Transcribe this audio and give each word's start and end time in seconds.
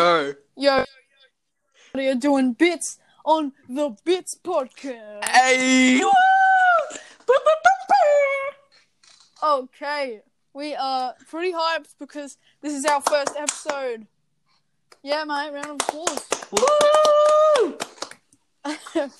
Yo. 0.00 0.32
Yo, 0.56 0.84
we 1.94 2.08
are 2.08 2.14
doing 2.14 2.54
bits 2.54 2.98
on 3.22 3.52
the 3.68 3.94
Bits 4.02 4.34
podcast. 4.42 5.28
Hey. 5.28 6.00
Okay, 9.42 10.22
we 10.54 10.74
are 10.74 11.14
pretty 11.28 11.52
hyped 11.52 11.96
because 11.98 12.38
this 12.62 12.72
is 12.72 12.86
our 12.86 13.02
first 13.02 13.36
episode. 13.36 14.06
Yeah, 15.02 15.24
mate, 15.24 15.50
round 15.52 15.66
of 15.66 15.72
applause 15.72 16.26
Woo! 16.50 17.76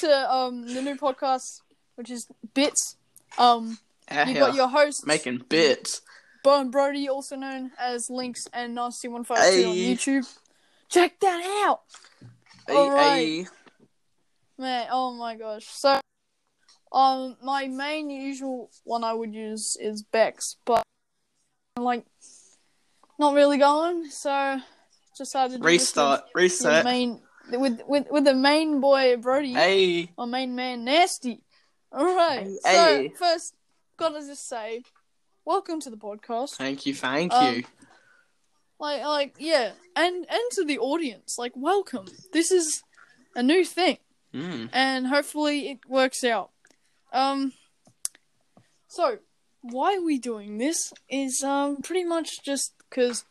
to 0.00 0.34
um 0.34 0.66
the 0.72 0.80
new 0.80 0.96
podcast, 0.96 1.60
which 1.96 2.10
is 2.10 2.26
Bits. 2.54 2.96
Um, 3.36 3.76
you 4.10 4.32
got 4.32 4.54
your 4.54 4.68
host 4.68 5.06
making 5.06 5.44
bits. 5.50 6.00
Bo 6.42 6.60
and 6.60 6.72
Brody, 6.72 7.08
also 7.08 7.36
known 7.36 7.70
as 7.78 8.08
Links 8.10 8.48
and 8.52 8.74
Nasty 8.74 9.08
One 9.08 9.24
Five 9.24 9.38
Two 9.52 9.68
on 9.70 9.76
YouTube. 9.76 10.26
Check 10.88 11.20
that 11.20 11.64
out, 11.66 11.82
Hey, 12.66 12.76
Alright. 12.76 13.18
hey. 13.18 13.46
man. 14.58 14.88
Oh 14.90 15.12
my 15.14 15.36
gosh. 15.36 15.66
So, 15.66 16.00
um, 16.92 17.36
my 17.42 17.68
main 17.68 18.10
usual 18.10 18.70
one 18.84 19.04
I 19.04 19.12
would 19.12 19.32
use 19.34 19.76
is 19.80 20.02
Bex, 20.02 20.56
but 20.64 20.82
I'm 21.76 21.84
like 21.84 22.04
not 23.18 23.34
really 23.34 23.58
going, 23.58 24.10
so 24.10 24.58
decided 25.16 25.52
to 25.54 25.58
do 25.58 25.64
Restart. 25.64 26.22
with, 26.34 26.42
Reset. 26.42 26.84
main 26.84 27.20
with 27.52 27.82
with 27.86 28.06
with 28.10 28.24
the 28.24 28.34
main 28.34 28.80
boy 28.80 29.16
Brody. 29.18 29.52
Hey. 29.52 30.10
our 30.16 30.26
main 30.26 30.54
man 30.56 30.84
Nasty. 30.84 31.42
All 31.92 32.04
right. 32.16 32.46
Hey, 32.64 33.10
so 33.12 33.18
first, 33.18 33.54
gotta 33.96 34.20
just 34.26 34.48
say, 34.48 34.82
welcome 35.44 35.80
to 35.80 35.90
the 35.90 35.96
podcast. 35.96 36.56
Thank 36.56 36.86
you. 36.86 36.94
Thank 36.94 37.32
Um, 37.32 37.54
you. 37.56 37.64
Like, 38.78 39.02
like, 39.02 39.34
yeah, 39.38 39.72
and 39.94 40.26
and 40.28 40.50
to 40.52 40.64
the 40.64 40.78
audience, 40.78 41.36
like, 41.38 41.52
welcome. 41.54 42.06
This 42.32 42.50
is 42.50 42.82
a 43.34 43.42
new 43.42 43.64
thing, 43.64 43.98
Mm. 44.32 44.70
and 44.72 45.06
hopefully 45.08 45.70
it 45.70 45.80
works 45.88 46.24
out. 46.24 46.50
Um. 47.12 47.52
So, 48.88 49.18
why 49.60 49.96
are 49.96 50.02
we 50.02 50.18
doing 50.18 50.58
this? 50.58 50.92
Is 51.08 51.42
um 51.42 51.76
pretty 51.82 52.04
much 52.04 52.42
just 52.42 52.72
because 52.88 53.24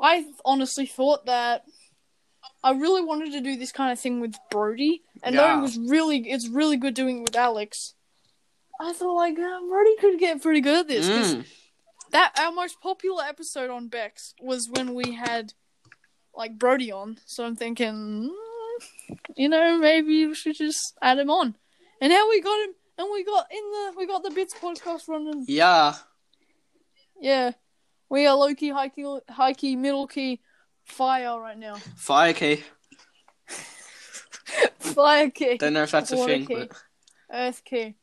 I 0.00 0.26
honestly 0.44 0.86
thought 0.86 1.26
that. 1.26 1.64
I 2.64 2.70
really 2.72 3.02
wanted 3.02 3.32
to 3.32 3.40
do 3.40 3.56
this 3.56 3.72
kind 3.72 3.90
of 3.90 3.98
thing 3.98 4.20
with 4.20 4.36
Brody, 4.50 5.02
and 5.24 5.36
though 5.36 5.58
it 5.58 5.60
was 5.60 5.76
really, 5.78 6.30
it's 6.30 6.48
really 6.48 6.76
good 6.76 6.94
doing 6.94 7.18
it 7.18 7.22
with 7.22 7.34
Alex. 7.36 7.94
I 8.84 8.92
thought 8.92 9.14
like 9.14 9.38
uh, 9.38 9.60
Brody 9.68 9.96
could 10.00 10.18
get 10.18 10.42
pretty 10.42 10.60
good 10.60 10.80
at 10.80 10.88
this. 10.88 11.08
'cause 11.08 11.34
Mm. 11.34 11.46
that 12.10 12.38
our 12.38 12.52
most 12.52 12.80
popular 12.80 13.22
episode 13.24 13.70
on 13.70 13.88
Bex 13.88 14.34
was 14.40 14.68
when 14.68 14.94
we 14.94 15.12
had 15.12 15.54
like 16.34 16.58
Brody 16.58 16.90
on. 16.92 17.18
So 17.26 17.44
I'm 17.44 17.56
thinking, 17.56 18.30
mm, 18.30 19.18
you 19.36 19.48
know, 19.48 19.78
maybe 19.78 20.26
we 20.26 20.34
should 20.34 20.56
just 20.56 20.94
add 21.00 21.18
him 21.18 21.30
on. 21.30 21.56
And 22.00 22.10
now 22.10 22.28
we 22.28 22.40
got 22.40 22.58
him, 22.64 22.74
and 22.98 23.08
we 23.12 23.22
got 23.24 23.46
in 23.52 23.64
the 23.70 23.94
we 23.96 24.06
got 24.06 24.22
the 24.24 24.30
Bits 24.30 24.54
podcast 24.54 25.08
running. 25.08 25.44
Yeah. 25.48 25.94
Yeah, 27.20 27.52
we 28.08 28.26
are 28.26 28.34
low 28.36 28.52
key, 28.54 28.70
high 28.70 28.88
key, 28.88 29.06
high 29.30 29.52
key, 29.52 29.76
middle 29.76 30.08
key, 30.08 30.40
fire 30.84 31.38
right 31.40 31.56
now. 31.56 31.76
Fire 31.96 32.32
key. 32.32 32.64
Fire 34.80 35.30
key, 35.30 35.56
Don't 35.58 35.72
know 35.74 35.84
if 35.84 35.90
that's 35.92 36.12
a 36.12 36.16
thing, 36.16 36.46
key. 36.46 36.54
but 36.54 36.72
earth 37.32 37.62
key, 37.64 37.94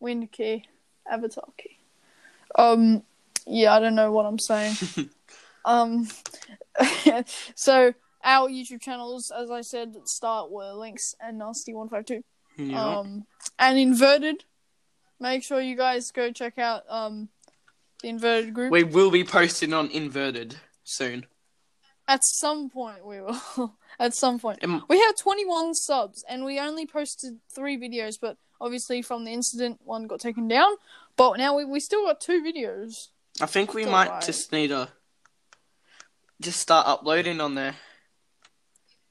wind 0.00 0.30
key, 0.32 0.64
avatar 1.10 1.48
key. 1.56 1.78
Um, 2.54 3.02
yeah, 3.46 3.74
I 3.74 3.80
don't 3.80 3.94
know 3.94 4.12
what 4.12 4.26
I'm 4.26 4.38
saying. 4.38 4.76
um, 5.64 6.08
so 7.54 7.94
our 8.24 8.48
YouTube 8.48 8.80
channels, 8.80 9.30
as 9.30 9.50
I 9.50 9.62
said 9.62 9.88
at 9.88 10.02
the 10.02 10.08
start, 10.08 10.50
were 10.50 10.72
Links 10.72 11.14
and 11.20 11.38
Nasty 11.38 11.72
One 11.74 11.88
Five 11.88 12.04
Two. 12.04 12.22
yeah. 12.56 12.98
Um, 12.98 13.26
and 13.58 13.78
Inverted. 13.78 14.44
Make 15.20 15.42
sure 15.42 15.60
you 15.60 15.76
guys 15.76 16.12
go 16.12 16.30
check 16.30 16.58
out 16.58 16.84
um 16.88 17.28
the 18.02 18.08
Inverted 18.08 18.54
group. 18.54 18.70
we 18.70 18.84
will 18.84 19.10
be 19.10 19.24
posting 19.24 19.72
on 19.72 19.90
inverted 19.90 20.56
soon. 20.84 21.26
At 22.06 22.24
some 22.24 22.70
point, 22.70 23.04
we 23.04 23.20
will. 23.20 23.76
At 24.00 24.14
some 24.14 24.38
point, 24.38 24.60
we 24.88 25.00
have 25.00 25.16
21 25.16 25.74
subs, 25.74 26.24
and 26.28 26.44
we 26.44 26.60
only 26.60 26.86
posted 26.86 27.38
three 27.52 27.76
videos. 27.76 28.16
But 28.20 28.36
obviously, 28.60 29.02
from 29.02 29.24
the 29.24 29.32
incident, 29.32 29.80
one 29.84 30.06
got 30.06 30.20
taken 30.20 30.48
down. 30.48 30.72
But 31.16 31.36
now 31.38 31.56
we 31.56 31.64
we 31.64 31.80
still 31.80 32.04
got 32.06 32.20
two 32.20 32.42
videos. 32.42 33.08
I 33.40 33.46
think 33.46 33.74
we 33.74 33.86
might 33.86 34.22
just 34.22 34.52
need 34.52 34.68
to 34.68 34.88
just 36.40 36.60
start 36.60 36.86
uploading 36.86 37.40
on 37.40 37.54
there. 37.54 37.74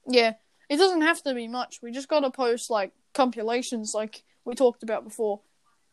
Yeah, 0.07 0.33
it 0.69 0.77
doesn't 0.77 1.01
have 1.01 1.21
to 1.23 1.33
be 1.33 1.47
much. 1.47 1.79
We 1.81 1.91
just 1.91 2.07
gotta 2.07 2.31
post 2.31 2.69
like 2.69 2.91
compilations, 3.13 3.93
like 3.93 4.23
we 4.45 4.55
talked 4.55 4.83
about 4.83 5.03
before, 5.03 5.41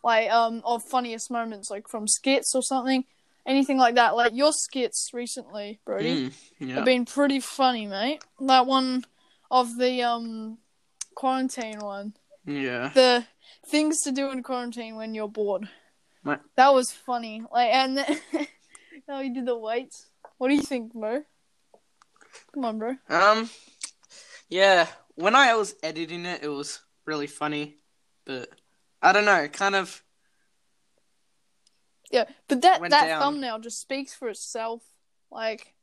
like 0.02 0.30
um 0.30 0.62
of 0.64 0.82
funniest 0.84 1.30
moments, 1.30 1.70
like 1.70 1.88
from 1.88 2.06
skits 2.06 2.54
or 2.54 2.62
something, 2.62 3.04
anything 3.46 3.78
like 3.78 3.96
that. 3.96 4.14
Like 4.16 4.32
your 4.34 4.52
skits 4.52 5.10
recently, 5.12 5.80
Brody, 5.84 6.26
Mm. 6.28 6.32
Yeah. 6.60 6.74
have 6.76 6.84
been 6.84 7.04
pretty 7.04 7.40
funny, 7.40 7.86
mate. 7.86 8.22
That 8.40 8.66
one 8.66 9.04
of 9.50 9.76
the 9.78 10.02
um 10.02 10.58
quarantine 11.14 11.78
one, 11.80 12.14
Yeah. 12.46 12.90
the 12.94 13.24
things 13.66 14.02
to 14.02 14.12
do 14.12 14.30
in 14.30 14.42
quarantine 14.42 14.96
when 14.96 15.14
you're 15.14 15.28
bored. 15.28 15.68
What? 16.22 16.40
That 16.56 16.72
was 16.72 16.90
funny. 16.90 17.42
Like 17.52 17.70
and 17.72 17.98
then, 17.98 18.18
how 19.08 19.20
you 19.20 19.34
did 19.34 19.46
the 19.46 19.56
weights. 19.56 20.06
What 20.38 20.48
do 20.48 20.54
you 20.54 20.62
think, 20.62 20.92
bro? 20.92 21.22
Come 22.52 22.64
on, 22.64 22.78
bro. 22.78 22.96
Um, 23.08 23.50
yeah. 24.48 24.86
When 25.14 25.34
I 25.36 25.54
was 25.54 25.76
editing 25.82 26.26
it, 26.26 26.42
it 26.42 26.48
was 26.48 26.80
really 27.04 27.28
funny, 27.28 27.76
but 28.24 28.48
I 29.00 29.12
don't 29.12 29.24
know. 29.24 29.46
Kind 29.48 29.76
of. 29.76 30.02
Yeah, 32.10 32.24
but 32.48 32.62
that 32.62 32.80
that 32.80 33.06
down. 33.06 33.20
thumbnail 33.20 33.58
just 33.60 33.80
speaks 33.80 34.14
for 34.14 34.28
itself. 34.28 34.82
Like, 35.30 35.74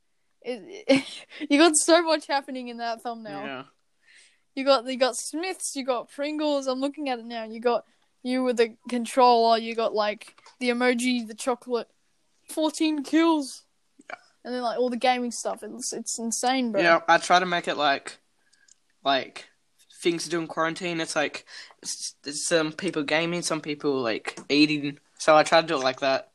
it, 0.41 1.05
you 1.49 1.57
got 1.57 1.75
so 1.75 2.01
much 2.03 2.27
happening 2.27 2.67
in 2.67 2.77
that 2.77 3.01
thumbnail. 3.01 3.41
Yeah. 3.41 3.63
You 4.55 4.65
got 4.65 4.85
you 4.85 4.97
got 4.97 5.15
Smiths, 5.15 5.75
you 5.75 5.85
got 5.85 6.09
Pringles. 6.11 6.67
I'm 6.67 6.79
looking 6.81 7.09
at 7.09 7.19
it 7.19 7.25
now. 7.25 7.45
You 7.45 7.59
got 7.59 7.85
you 8.23 8.43
with 8.43 8.57
the 8.57 8.75
controller. 8.89 9.57
You 9.57 9.75
got 9.75 9.93
like 9.93 10.35
the 10.59 10.69
emoji, 10.69 11.25
the 11.27 11.33
chocolate, 11.33 11.87
fourteen 12.49 13.03
kills, 13.03 13.63
and 14.43 14.53
then 14.53 14.61
like 14.61 14.77
all 14.77 14.89
the 14.89 14.97
gaming 14.97 15.31
stuff. 15.31 15.63
It's 15.63 15.93
it's 15.93 16.19
insane, 16.19 16.71
bro. 16.71 16.81
Yeah. 16.81 16.99
I 17.07 17.17
try 17.17 17.39
to 17.39 17.45
make 17.45 17.67
it 17.67 17.77
like, 17.77 18.17
like 19.03 19.47
things 20.01 20.23
to 20.25 20.29
do 20.29 20.39
in 20.39 20.47
quarantine. 20.47 20.99
It's 20.99 21.15
like 21.15 21.45
s- 21.83 22.15
there's 22.23 22.45
some 22.45 22.73
people 22.73 23.03
gaming, 23.03 23.41
some 23.43 23.61
people 23.61 24.01
like 24.01 24.37
eating. 24.49 24.99
So 25.17 25.35
I 25.35 25.43
tried 25.43 25.61
to 25.61 25.67
do 25.67 25.75
it 25.75 25.83
like 25.83 26.01
that. 26.01 26.31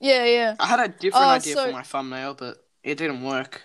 yeah, 0.00 0.24
yeah, 0.24 0.54
I 0.60 0.66
had 0.66 0.80
a 0.80 0.88
different 0.88 1.26
Uh, 1.26 1.30
idea 1.30 1.54
so- 1.54 1.66
for 1.66 1.72
my 1.72 1.82
thumbnail, 1.82 2.34
but 2.34 2.58
it 2.84 2.96
didn't 2.96 3.22
work. 3.24 3.62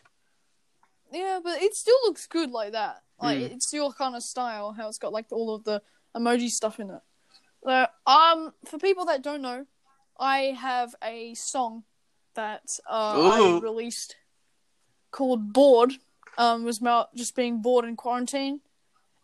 Yeah. 1.11 1.39
But 1.43 1.61
it 1.61 1.75
still 1.75 1.97
looks 2.05 2.27
good 2.27 2.51
like 2.51 2.71
that. 2.73 3.01
Like 3.21 3.39
Mm. 3.39 3.51
it's 3.55 3.71
your 3.73 3.91
kind 3.93 4.15
of 4.15 4.23
style. 4.23 4.71
How 4.73 4.87
it's 4.87 4.97
got 4.97 5.11
like 5.11 5.25
all 5.31 5.53
of 5.55 5.63
the 5.63 5.81
emoji 6.15 6.49
stuff 6.49 6.79
in 6.79 6.89
it. 6.89 7.01
So, 7.63 7.87
um, 8.07 8.53
for 8.65 8.77
people 8.79 9.05
that 9.05 9.21
don't 9.21 9.41
know, 9.41 9.65
I 10.19 10.55
have 10.59 10.95
a 11.03 11.33
song 11.35 11.83
that 12.35 12.63
uh, 12.89 13.29
I 13.31 13.59
released 13.61 14.15
called 15.11 15.53
"Bored." 15.53 15.93
Um, 16.37 16.63
was 16.63 16.79
about 16.79 17.13
just 17.15 17.35
being 17.35 17.61
bored 17.61 17.83
in 17.83 17.97
quarantine. 17.97 18.61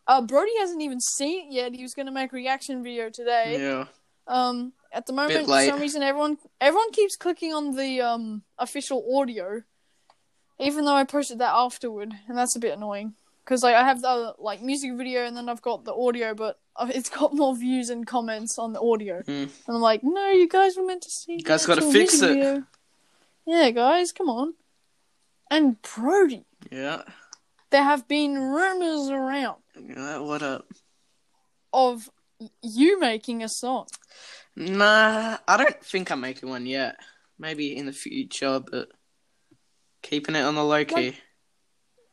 Uh, 0.07 0.21
Brody 0.21 0.51
hasn't 0.59 0.81
even 0.81 0.99
seen 0.99 1.47
it 1.47 1.53
yet. 1.53 1.73
He 1.73 1.81
was 1.81 1.93
gonna 1.93 2.11
make 2.11 2.33
a 2.33 2.35
reaction 2.35 2.83
video 2.83 3.09
today. 3.09 3.57
Yeah. 3.59 3.85
Um, 4.27 4.73
at 4.91 5.05
the 5.05 5.13
moment, 5.13 5.45
for 5.45 5.51
some 5.69 5.79
reason, 5.79 6.03
everyone 6.03 6.37
everyone 6.59 6.91
keeps 6.91 7.15
clicking 7.15 7.53
on 7.53 7.75
the 7.75 8.01
um 8.01 8.43
official 8.57 9.05
audio, 9.17 9.61
even 10.59 10.85
though 10.85 10.93
I 10.95 11.03
posted 11.03 11.39
that 11.39 11.53
afterward, 11.53 12.13
and 12.27 12.37
that's 12.37 12.55
a 12.55 12.59
bit 12.59 12.75
annoying. 12.77 13.13
Because 13.43 13.61
like 13.63 13.75
I 13.75 13.83
have 13.83 14.01
the 14.01 14.33
like 14.39 14.61
music 14.61 14.93
video, 14.95 15.25
and 15.25 15.35
then 15.37 15.49
I've 15.49 15.61
got 15.61 15.85
the 15.85 15.93
audio, 15.93 16.33
but 16.33 16.59
it's 16.89 17.09
got 17.09 17.33
more 17.35 17.55
views 17.55 17.89
and 17.89 18.05
comments 18.07 18.57
on 18.57 18.73
the 18.73 18.81
audio, 18.81 19.21
Mm. 19.21 19.43
and 19.43 19.75
I'm 19.75 19.81
like, 19.81 20.01
no, 20.03 20.31
you 20.31 20.47
guys 20.49 20.75
were 20.77 20.85
meant 20.85 21.03
to 21.03 21.11
see. 21.11 21.33
You 21.33 21.43
guys 21.43 21.65
gotta 21.65 21.81
fix 21.91 22.15
it. 22.21 22.27
Video. 22.29 22.63
Yeah, 23.45 23.69
guys, 23.69 24.11
come 24.11 24.29
on. 24.29 24.55
And 25.51 25.79
Brody, 25.83 26.45
Yeah. 26.71 27.03
there 27.69 27.83
have 27.83 28.07
been 28.07 28.35
rumors 28.39 29.09
around 29.09 29.61
Yeah. 29.79 30.17
What 30.19 30.41
up? 30.41 30.65
of 31.71 32.09
you 32.61 32.97
making 32.99 33.43
a 33.43 33.49
song. 33.49 33.85
Nah, 34.55 35.37
I 35.47 35.57
don't 35.57 35.83
think 35.83 36.09
I'm 36.09 36.21
making 36.21 36.47
one 36.49 36.65
yet. 36.65 36.95
Maybe 37.37 37.75
in 37.75 37.85
the 37.85 37.91
future, 37.91 38.59
but 38.61 38.89
keeping 40.05 40.35
it 40.35 40.41
on 40.41 40.55
the 40.55 40.63
low 40.63 40.85
key. 40.85 41.15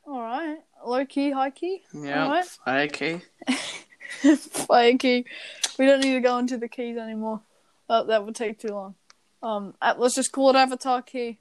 All 0.07 0.21
right, 0.21 0.59
low 0.85 1.05
key, 1.07 1.31
high 1.31 1.51
key. 1.51 1.83
yeah, 1.95 2.25
alright. 2.25 2.45
high 2.65 2.89
key. 2.89 3.21
Fire 4.37 4.97
key. 4.99 5.25
We 5.79 5.87
don't 5.87 6.01
need 6.01 6.15
to 6.15 6.21
go 6.21 6.39
into 6.39 6.57
the 6.59 6.69
keys 6.69 6.97
anymore. 6.97 7.41
That 7.89 8.07
that 8.09 8.25
would 8.25 8.35
take 8.35 8.59
too 8.59 8.69
long. 8.69 8.95
Um, 9.43 9.75
let's 9.99 10.15
just 10.15 10.33
call 10.33 10.51
it 10.51 10.57
Avatar 10.57 11.03
key. 11.03 11.39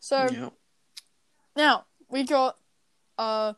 So 0.00 0.28
Yep. 0.30 0.52
now 1.56 1.84
we 2.08 2.24
got 2.24 2.56
uh, 3.18 3.54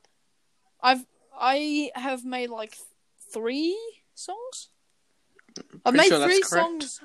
I've 0.82 1.04
I 1.38 1.90
have 1.94 2.24
made 2.24 2.50
like 2.50 2.76
three 3.32 3.78
songs. 4.14 4.68
I've 5.84 5.94
made 5.94 6.08
sure 6.08 6.24
three 6.24 6.42
songs 6.42 7.00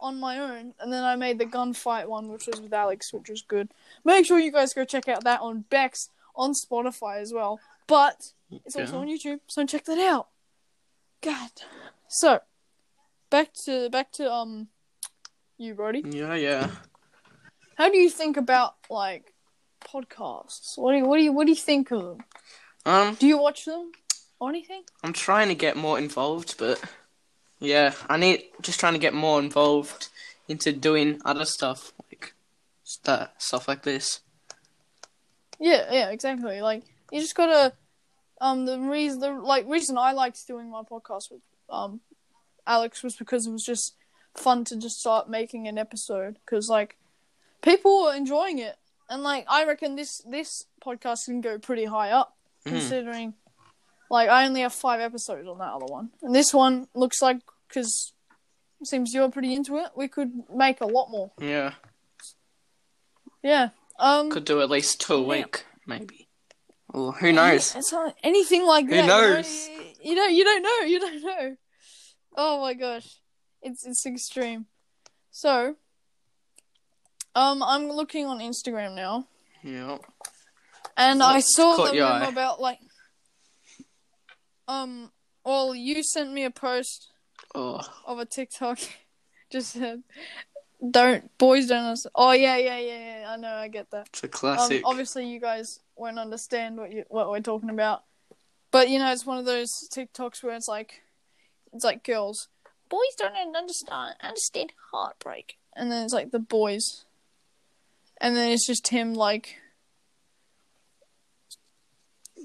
on 0.00 0.18
my 0.18 0.38
own, 0.38 0.74
and 0.80 0.92
then 0.92 1.04
I 1.04 1.16
made 1.16 1.38
the 1.38 1.46
gunfight 1.46 2.06
one, 2.06 2.28
which 2.28 2.46
was 2.46 2.60
with 2.60 2.72
Alex, 2.72 3.12
which 3.12 3.28
was 3.28 3.42
good. 3.42 3.70
Make 4.04 4.26
sure 4.26 4.38
you 4.38 4.52
guys 4.52 4.74
go 4.74 4.84
check 4.84 5.08
out 5.08 5.24
that 5.24 5.40
on 5.40 5.64
Bex 5.70 6.10
on 6.34 6.52
Spotify 6.52 7.20
as 7.20 7.32
well. 7.32 7.60
But 7.86 8.32
it's 8.64 8.76
also 8.76 8.98
on 8.98 9.08
YouTube, 9.08 9.40
so 9.46 9.66
check 9.66 9.84
that 9.84 9.98
out. 9.98 10.28
God. 11.22 11.50
So, 12.08 12.40
back 13.30 13.52
to 13.64 13.90
back 13.90 14.12
to 14.12 14.30
um, 14.30 14.68
you, 15.58 15.74
Brody. 15.74 16.02
Yeah, 16.08 16.34
yeah. 16.34 16.70
How 17.76 17.90
do 17.90 17.98
you 17.98 18.10
think 18.10 18.36
about 18.36 18.74
like 18.88 19.34
podcasts? 19.84 20.76
What 20.78 20.92
do 20.92 20.98
you 20.98 21.04
what 21.04 21.16
do 21.16 21.22
you 21.22 21.32
what 21.32 21.46
do 21.46 21.52
you 21.52 21.56
think 21.56 21.90
of 21.90 22.02
them? 22.02 22.24
Um, 22.86 23.14
Do 23.14 23.26
you 23.26 23.38
watch 23.38 23.66
them 23.66 23.92
or 24.38 24.48
anything? 24.48 24.82
I'm 25.02 25.12
trying 25.12 25.48
to 25.48 25.54
get 25.54 25.76
more 25.76 25.98
involved, 25.98 26.56
but 26.58 26.82
yeah, 27.60 27.94
I 28.08 28.16
need 28.16 28.44
just 28.62 28.80
trying 28.80 28.94
to 28.94 28.98
get 28.98 29.14
more 29.14 29.38
involved 29.38 30.08
into 30.48 30.72
doing 30.72 31.20
other 31.24 31.44
stuff 31.44 31.92
like 32.10 32.34
that 33.04 33.40
stuff 33.40 33.68
like 33.68 33.82
this. 33.82 34.20
Yeah, 35.58 35.86
yeah, 35.92 36.10
exactly. 36.10 36.60
Like 36.62 36.82
you 37.12 37.20
just 37.20 37.34
gotta 37.34 37.74
um 38.40 38.66
the 38.66 38.78
reason 38.78 39.20
the 39.20 39.32
like 39.32 39.66
reason 39.68 39.98
I 39.98 40.12
liked 40.12 40.46
doing 40.46 40.70
my 40.70 40.82
podcast 40.82 41.30
with 41.30 41.42
um 41.68 42.00
Alex 42.66 43.02
was 43.02 43.16
because 43.16 43.46
it 43.46 43.50
was 43.52 43.64
just 43.64 43.94
fun 44.34 44.64
to 44.64 44.76
just 44.76 45.00
start 45.00 45.28
making 45.28 45.66
an 45.68 45.76
episode 45.76 46.36
because 46.44 46.68
like 46.68 46.96
people 47.62 48.04
were 48.04 48.14
enjoying 48.14 48.58
it 48.58 48.76
and 49.08 49.22
like 49.22 49.44
I 49.48 49.64
reckon 49.64 49.96
this 49.96 50.18
this 50.26 50.66
podcast 50.84 51.26
can 51.26 51.40
go 51.40 51.58
pretty 51.58 51.84
high 51.84 52.10
up 52.10 52.36
Mhm. 52.64 52.70
considering 52.70 53.34
like 54.10 54.28
I 54.28 54.46
only 54.46 54.60
have 54.60 54.72
five 54.74 55.00
episodes 55.00 55.48
on 55.48 55.58
that 55.58 55.72
other 55.72 55.86
one 55.86 56.10
and 56.22 56.34
this 56.34 56.52
one 56.54 56.88
looks 56.94 57.20
like 57.22 57.38
because 57.70 58.12
seems 58.84 59.14
you're 59.14 59.30
pretty 59.30 59.54
into 59.54 59.76
it 59.78 59.90
we 59.96 60.08
could 60.08 60.32
make 60.54 60.80
a 60.80 60.86
lot 60.86 61.10
more 61.10 61.30
Yeah, 61.38 61.72
yeah 63.42 63.68
um 63.98 64.30
could 64.30 64.44
do 64.44 64.60
at 64.60 64.68
least 64.70 65.00
two 65.00 65.14
a 65.14 65.20
Yeah. 65.22 65.26
week, 65.44 65.64
maybe. 65.86 66.26
Or 66.92 67.12
who 67.12 67.30
knows? 67.32 67.76
It's 67.76 67.92
not 67.92 68.16
anything 68.24 68.66
like 68.66 68.86
Who 68.86 68.96
that. 68.96 69.06
knows? 69.06 69.68
You, 70.02 70.16
know, 70.16 70.26
you 70.26 70.42
don't. 70.42 70.62
Know. 70.62 70.86
You 70.86 70.98
don't 70.98 71.22
know. 71.22 71.56
Oh 72.36 72.60
my 72.60 72.74
gosh, 72.74 73.06
it's 73.62 73.86
it's 73.86 74.04
extreme. 74.06 74.66
So, 75.30 75.76
um, 77.36 77.62
I'm 77.62 77.88
looking 77.88 78.26
on 78.26 78.40
Instagram 78.40 78.96
now, 78.96 79.28
Yeah. 79.62 79.98
and 80.96 81.22
I 81.22 81.38
saw 81.38 81.76
caught 81.76 81.90
the 81.90 81.98
your 81.98 82.08
rumor 82.08 82.24
eye? 82.24 82.28
about 82.28 82.60
like, 82.60 82.80
um, 84.66 85.12
well, 85.44 85.74
you 85.74 86.02
sent 86.02 86.32
me 86.32 86.42
a 86.44 86.50
post 86.50 87.08
Oh, 87.54 87.80
of 88.06 88.18
a 88.18 88.24
TikTok, 88.24 88.78
just 89.50 89.72
said, 89.72 90.02
"Don't 90.90 91.36
boys 91.38 91.66
don't." 91.66 91.84
Understand. 91.84 92.12
Oh 92.14 92.32
yeah, 92.32 92.56
yeah, 92.56 92.78
yeah, 92.78 93.20
yeah. 93.20 93.30
I 93.32 93.36
know. 93.36 93.52
I 93.52 93.68
get 93.68 93.90
that. 93.90 94.08
it's 94.12 94.22
a 94.22 94.26
Um, 94.26 94.30
classic. 94.30 94.82
obviously, 94.84 95.26
you 95.26 95.40
guys 95.40 95.80
won't 95.96 96.18
understand 96.18 96.76
what 96.78 96.92
you 96.92 97.04
what 97.08 97.28
we're 97.30 97.40
talking 97.40 97.70
about, 97.70 98.04
but 98.70 98.88
you 98.88 98.98
know, 98.98 99.10
it's 99.12 99.26
one 99.26 99.38
of 99.38 99.44
those 99.46 99.68
TikToks 99.92 100.42
where 100.42 100.54
it's 100.54 100.68
like, 100.68 101.02
it's 101.72 101.84
like 101.84 102.04
girls, 102.04 102.48
boys 102.88 103.14
don't 103.18 103.34
understand 103.56 104.14
understand 104.22 104.72
heartbreak, 104.92 105.58
and 105.74 105.90
then 105.90 106.04
it's 106.04 106.14
like 106.14 106.30
the 106.30 106.38
boys, 106.38 107.04
and 108.20 108.36
then 108.36 108.52
it's 108.52 108.66
just 108.66 108.88
him 108.88 109.12
like 109.14 109.56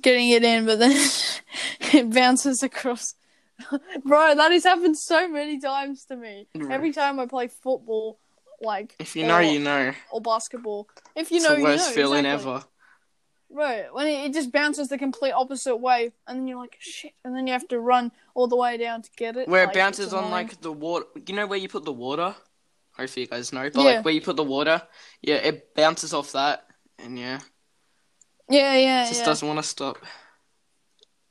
getting 0.02 0.30
it 0.30 0.44
in, 0.44 0.66
but 0.66 0.80
then 0.80 0.98
it 1.94 2.10
bounces 2.12 2.64
across. 2.64 3.14
Bro, 4.06 4.36
that 4.36 4.52
has 4.52 4.64
happened 4.64 4.98
so 4.98 5.28
many 5.28 5.60
times 5.60 6.06
to 6.06 6.16
me. 6.16 6.48
Mm. 6.56 6.72
Every 6.72 6.92
time 6.92 7.20
I 7.20 7.26
play 7.26 7.48
football, 7.48 8.20
like 8.62 8.96
if 9.00 9.16
you 9.16 9.26
know, 9.26 9.40
you 9.40 9.60
know. 9.60 9.94
or 10.12 10.22
basketball. 10.22 10.88
If 11.16 11.32
you 11.32 11.38
It's 11.38 11.46
know, 11.46 11.56
the 11.56 11.62
you 11.62 11.64
worst 11.64 11.90
know. 11.90 11.96
feeling 11.96 12.26
exactly. 12.26 12.52
ever. 12.52 12.66
Right, 13.50 13.94
when 13.94 14.08
it, 14.08 14.26
it 14.26 14.34
just 14.34 14.52
bounces 14.52 14.90
the 14.90 14.98
complete 14.98 15.32
opposite 15.32 15.78
way, 15.78 16.12
and 16.28 16.40
then 16.40 16.48
you're 16.48 16.58
like, 16.60 16.76
shit, 16.80 17.14
and 17.24 17.36
then 17.36 17.48
you 17.48 17.54
have 17.54 17.68
to 17.70 17.80
run 17.80 18.12
all 18.34 18.48
the 18.48 18.56
way 18.56 18.76
down 18.76 19.02
to 19.04 19.10
get 19.16 19.38
it. 19.38 19.48
Where 19.48 19.64
it 19.64 19.74
bounces 19.74 20.14
on 20.14 20.32
like 20.32 20.60
the 20.62 20.72
water. 20.72 21.06
You 21.26 21.36
know 21.36 21.48
where 21.48 21.60
you 21.60 21.70
put 21.70 21.86
the 21.86 21.94
water? 21.94 22.36
Hopefully 22.98 23.24
you 23.24 23.28
guys 23.28 23.54
know. 23.54 23.70
But 23.70 23.82
Yeah. 23.82 23.92
like 23.96 24.06
where 24.06 24.14
you 24.14 24.22
put 24.22 24.36
the 24.36 24.44
water, 24.44 24.82
yeah, 25.22 25.36
it 25.36 25.74
bounces 25.76 26.14
off 26.14 26.32
that, 26.32 26.66
and 27.00 27.18
yeah, 27.20 27.40
Yeah, 28.50 28.76
yeah, 28.76 29.04
it 29.06 29.10
just 29.10 29.22
yeah. 29.22 29.26
doesn't 29.26 29.48
want 29.48 29.60
to 29.60 29.68
stop. 29.68 29.98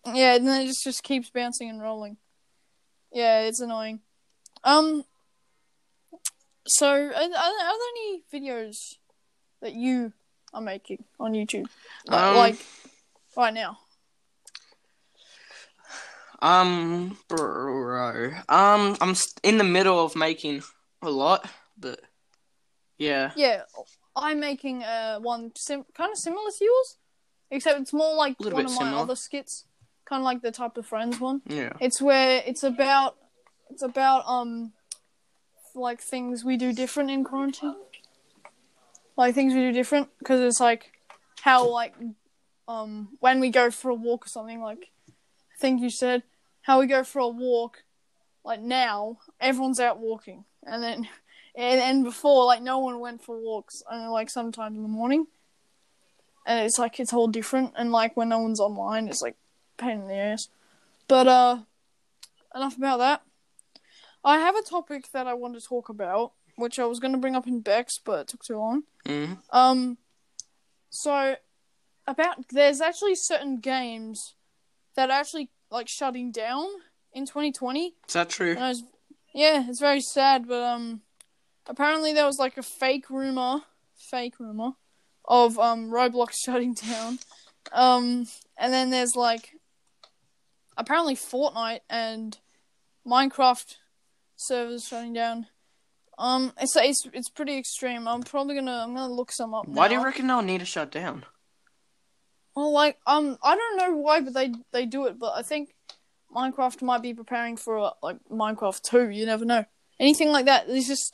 Yeah, 0.06 0.34
and 0.34 0.46
then 0.46 0.62
it 0.62 0.66
just, 0.66 0.84
just 0.84 1.02
keeps 1.02 1.30
bouncing 1.30 1.70
and 1.70 1.80
rolling. 1.80 2.18
Yeah, 3.12 3.40
it's 3.40 3.60
annoying. 3.60 4.00
Um, 4.62 5.04
so, 6.66 6.88
are, 6.88 7.06
are, 7.06 7.10
there, 7.12 7.38
are 7.38 7.78
there 7.78 7.90
any 7.96 8.22
videos 8.32 8.76
that 9.62 9.74
you 9.74 10.12
are 10.52 10.60
making 10.60 11.04
on 11.18 11.32
YouTube? 11.32 11.68
Like, 12.06 12.22
Um, 12.22 12.36
like 12.36 12.66
right 13.36 13.54
now? 13.54 13.78
Um, 16.42 17.16
bro, 17.28 18.32
um, 18.50 18.96
I'm 19.00 19.14
in 19.42 19.56
the 19.56 19.64
middle 19.64 20.04
of 20.04 20.14
making 20.14 20.62
a 21.00 21.08
lot, 21.08 21.48
but 21.78 22.00
yeah, 22.98 23.32
Yeah, 23.34 23.62
I'm 24.14 24.40
making 24.40 24.82
uh, 24.84 25.20
one 25.20 25.52
sim- 25.56 25.86
kind 25.94 26.12
of 26.12 26.18
similar 26.18 26.50
to 26.50 26.64
yours, 26.64 26.98
except 27.50 27.80
it's 27.80 27.92
more 27.94 28.14
like 28.14 28.38
one 28.40 28.66
of 28.66 28.74
my 28.78 28.92
other 28.92 29.16
skits, 29.16 29.64
kind 30.04 30.20
of 30.20 30.24
like 30.24 30.42
the 30.42 30.52
type 30.52 30.76
of 30.76 30.86
friends 30.86 31.20
one. 31.20 31.42
yeah, 31.46 31.72
It's 31.80 32.00
where 32.00 32.42
it's 32.46 32.62
about 32.62 33.16
it's 33.70 33.82
about 33.82 34.24
um 34.26 34.72
like 35.74 36.00
things 36.00 36.44
we 36.44 36.56
do 36.56 36.72
different 36.72 37.10
in 37.10 37.24
quarantine. 37.24 37.74
Like 39.16 39.34
things 39.34 39.54
we 39.54 39.60
do 39.60 39.72
different 39.72 40.08
because 40.18 40.40
it's 40.40 40.60
like 40.60 40.92
how 41.40 41.68
like 41.68 41.94
um 42.66 43.10
when 43.20 43.40
we 43.40 43.50
go 43.50 43.70
for 43.70 43.90
a 43.90 43.94
walk 43.94 44.26
or 44.26 44.28
something 44.28 44.60
like 44.60 44.90
I 45.08 45.60
think 45.60 45.80
you 45.82 45.90
said 45.90 46.22
how 46.62 46.80
we 46.80 46.86
go 46.86 47.04
for 47.04 47.20
a 47.20 47.28
walk 47.28 47.84
like 48.44 48.60
now 48.60 49.18
everyone's 49.40 49.80
out 49.80 49.98
walking 49.98 50.44
and 50.64 50.82
then 50.82 51.08
and, 51.54 51.80
and 51.80 52.04
before 52.04 52.44
like 52.46 52.62
no 52.62 52.78
one 52.78 52.98
went 53.00 53.22
for 53.22 53.38
walks 53.38 53.82
only 53.90 54.08
like 54.08 54.30
sometimes 54.30 54.76
in 54.76 54.82
the 54.82 54.88
morning 54.88 55.26
and 56.46 56.64
it's 56.64 56.78
like 56.78 56.98
it's 56.98 57.12
all 57.12 57.28
different 57.28 57.72
and 57.76 57.92
like 57.92 58.16
when 58.16 58.30
no 58.30 58.38
one's 58.38 58.60
online 58.60 59.06
it's 59.08 59.22
like 59.22 59.36
pain 59.76 60.00
in 60.02 60.08
the 60.08 60.14
ass 60.14 60.48
but 61.08 61.26
uh 61.26 61.58
enough 62.54 62.76
about 62.76 62.98
that. 62.98 63.22
I 64.24 64.38
have 64.38 64.56
a 64.56 64.62
topic 64.62 65.10
that 65.12 65.26
I 65.26 65.34
want 65.34 65.54
to 65.54 65.60
talk 65.66 65.88
about, 65.88 66.32
which 66.56 66.78
I 66.78 66.84
was 66.86 66.98
going 67.00 67.12
to 67.12 67.18
bring 67.18 67.34
up 67.36 67.46
in 67.46 67.60
Bex, 67.60 67.98
but 67.98 68.20
it 68.20 68.28
took 68.28 68.42
too 68.44 68.56
long. 68.56 68.84
mm, 69.04 69.38
Um, 69.50 69.98
so 70.88 71.36
about 72.06 72.48
there's 72.50 72.80
actually 72.80 73.16
certain 73.16 73.58
games 73.58 74.34
that 74.94 75.10
are 75.10 75.18
actually 75.20 75.50
like 75.70 75.88
shutting 75.88 76.30
down 76.30 76.66
in 77.12 77.26
2020. 77.26 77.94
is 78.06 78.14
that 78.14 78.30
true? 78.30 78.54
Was, 78.54 78.84
yeah, 79.34 79.64
it's 79.68 79.80
very 79.80 80.00
sad, 80.00 80.46
but 80.46 80.62
um, 80.62 81.02
apparently 81.66 82.12
there 82.12 82.26
was 82.26 82.38
like 82.38 82.56
a 82.56 82.62
fake 82.62 83.10
rumor, 83.10 83.62
fake 83.96 84.38
rumor, 84.38 84.72
of 85.26 85.58
um 85.58 85.90
Roblox 85.90 86.34
shutting 86.44 86.74
down. 86.74 87.18
Um, 87.72 88.26
and 88.56 88.72
then 88.72 88.90
there's 88.90 89.16
like 89.16 89.50
apparently 90.76 91.14
Fortnite 91.14 91.80
and 91.88 92.38
Minecraft 93.06 93.76
servers 94.36 94.86
shutting 94.86 95.12
down. 95.12 95.46
Um, 96.16 96.52
it's 96.60 96.76
it's 96.76 97.06
it's 97.12 97.28
pretty 97.28 97.56
extreme. 97.58 98.06
I'm 98.06 98.22
probably 98.22 98.54
gonna 98.54 98.84
I'm 98.86 98.94
gonna 98.94 99.12
look 99.12 99.32
some 99.32 99.52
up. 99.54 99.66
Why 99.66 99.88
do 99.88 99.94
you 99.94 100.04
reckon 100.04 100.26
they'll 100.26 100.42
need 100.42 100.60
to 100.60 100.64
shut 100.66 100.90
down? 100.90 101.24
Well, 102.54 102.72
like 102.72 102.98
um, 103.06 103.36
I 103.42 103.56
don't 103.56 103.76
know 103.78 103.96
why, 103.96 104.20
but 104.20 104.34
they 104.34 104.52
they 104.72 104.86
do 104.86 105.06
it. 105.06 105.18
But 105.18 105.32
I 105.34 105.42
think 105.42 105.74
Minecraft 106.34 106.82
might 106.82 107.02
be 107.02 107.14
preparing 107.14 107.56
for 107.56 107.78
uh, 107.78 107.90
like 108.02 108.18
Minecraft 108.30 108.80
two. 108.82 109.10
You 109.10 109.26
never 109.26 109.44
know. 109.44 109.64
Anything 109.98 110.30
like 110.30 110.46
that. 110.46 110.66
There's 110.68 110.86
just 110.86 111.12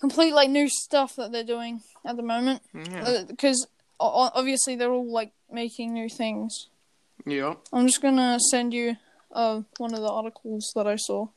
complete 0.00 0.32
like 0.34 0.50
new 0.50 0.68
stuff 0.68 1.16
that 1.16 1.32
they're 1.32 1.44
doing 1.44 1.80
at 2.04 2.16
the 2.16 2.22
moment. 2.22 2.62
Yeah, 2.74 3.24
Because 3.26 3.66
obviously 4.00 4.76
they're 4.76 4.92
all 4.92 5.10
like 5.10 5.32
making 5.50 5.92
new 5.94 6.08
things. 6.08 6.68
Yeah. 7.26 7.54
I'm 7.72 7.86
just 7.86 8.02
gonna 8.02 8.38
send 8.50 8.72
you 8.74 8.96
uh 9.32 9.62
one 9.78 9.94
of 9.94 10.00
the 10.00 10.10
articles 10.10 10.72
that 10.74 10.86
I 10.86 10.96
saw. 10.96 11.28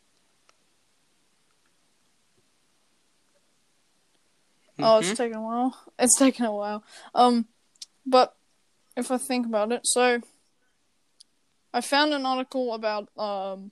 Oh, 4.80 4.98
it's 4.98 5.12
Mhm. 5.12 5.18
taken 5.18 5.38
a 5.38 5.42
while. 5.42 5.78
It's 6.00 6.18
taken 6.18 6.46
a 6.46 6.54
while. 6.54 6.84
Um, 7.14 7.48
but 8.06 8.36
if 8.98 9.12
I 9.12 9.18
think 9.18 9.46
about 9.46 9.72
it, 9.72 9.82
so 9.84 10.22
I 11.74 11.82
found 11.82 12.14
an 12.14 12.26
article 12.26 12.74
about 12.74 13.10
um, 13.18 13.72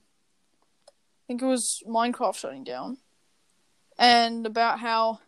I 0.86 1.22
think 1.26 1.42
it 1.42 1.46
was 1.46 1.82
Minecraft 1.86 2.36
shutting 2.36 2.64
down, 2.64 2.98
and 3.98 4.46
about 4.46 4.80
how, 4.80 5.20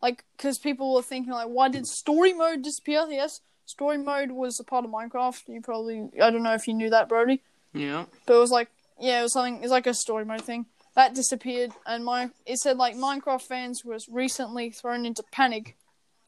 like, 0.00 0.24
because 0.36 0.58
people 0.58 0.94
were 0.94 1.02
thinking 1.02 1.32
like, 1.32 1.48
why 1.48 1.68
did 1.68 1.86
story 1.86 2.32
mode 2.32 2.62
disappear? 2.62 3.06
Yes, 3.08 3.40
story 3.68 3.98
mode 3.98 4.30
was 4.32 4.58
a 4.58 4.64
part 4.64 4.84
of 4.84 4.90
Minecraft. 4.90 5.42
You 5.48 5.60
probably 5.60 6.08
I 6.22 6.30
don't 6.30 6.42
know 6.42 6.54
if 6.54 6.66
you 6.66 6.74
knew 6.74 6.90
that, 6.90 7.08
Brody, 7.08 7.42
Yeah. 7.72 8.06
but 8.26 8.34
it 8.36 8.38
was 8.40 8.50
like 8.50 8.68
yeah, 9.00 9.20
it 9.20 9.22
was 9.22 9.32
something. 9.34 9.62
It's 9.62 9.70
like 9.70 9.86
a 9.86 9.94
story 9.94 10.24
mode 10.24 10.42
thing 10.42 10.66
that 10.96 11.14
disappeared, 11.14 11.70
and 11.86 12.04
my 12.04 12.30
it 12.46 12.58
said 12.58 12.76
like 12.78 12.96
Minecraft 12.96 13.42
fans 13.42 13.84
was 13.84 14.08
recently 14.08 14.70
thrown 14.70 15.06
into 15.06 15.22
panic, 15.30 15.76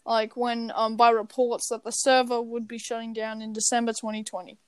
like 0.07 0.37
when 0.37 0.71
um 0.75 0.97
by 0.97 1.11
reports 1.11 1.69
that 1.71 1.83
the 1.83 1.91
server 1.91 2.41
would 2.41 2.69
be 2.69 2.79
shutting 2.79 3.13
down 3.13 3.43
in 3.43 3.53
December 3.53 3.93
2020, 3.93 4.59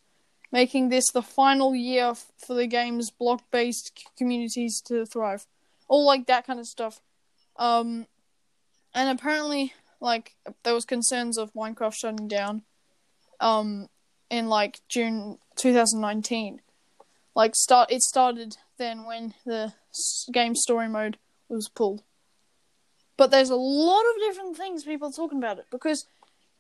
making 0.51 0.89
this 0.89 1.11
the 1.13 1.23
final 1.23 1.75
year 1.75 2.07
f- 2.07 2.33
for 2.45 2.55
the 2.55 2.67
game's 2.67 3.11
block-based 3.11 3.93
c- 3.97 4.05
communities 4.19 4.81
to 4.87 5.07
thrive, 5.07 5.47
all 5.89 6.05
like 6.05 6.27
that 6.27 6.45
kind 6.47 6.59
of 6.59 6.67
stuff. 6.67 7.01
Um, 7.57 8.07
and 8.95 9.09
apparently, 9.17 9.73
like 10.03 10.35
there 10.65 10.75
was 10.75 10.85
concerns 10.85 11.39
of 11.39 11.55
Minecraft 11.55 11.95
shutting 11.95 12.29
down, 12.29 12.63
um, 13.41 13.89
in 14.29 14.49
like 14.49 14.81
June 14.89 15.39
2019 15.57 16.61
like 17.35 17.55
start 17.55 17.91
it 17.91 18.03
started 18.03 18.57
then 18.79 19.05
when 19.05 19.35
the 19.45 19.73
game 20.33 20.55
story 20.55 20.89
mode 20.89 21.19
was 21.49 21.69
pulled. 21.69 22.03
But 23.17 23.31
there's 23.31 23.51
a 23.51 23.57
lot 23.57 24.03
of 24.03 24.21
different 24.21 24.57
things 24.57 24.85
people 24.85 25.09
are 25.09 25.13
talking 25.13 25.39
about 25.39 25.59
it 25.59 25.67
because 25.71 26.07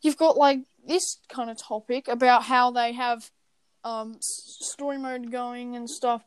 you've 0.02 0.16
got 0.16 0.36
like 0.36 0.60
this 0.86 1.18
kind 1.28 1.50
of 1.50 1.58
topic 1.58 2.08
about 2.08 2.44
how 2.44 2.70
they 2.70 2.92
have 2.92 3.30
um 3.84 4.16
story 4.20 4.98
mode 4.98 5.32
going 5.32 5.74
and 5.74 5.90
stuff 5.90 6.22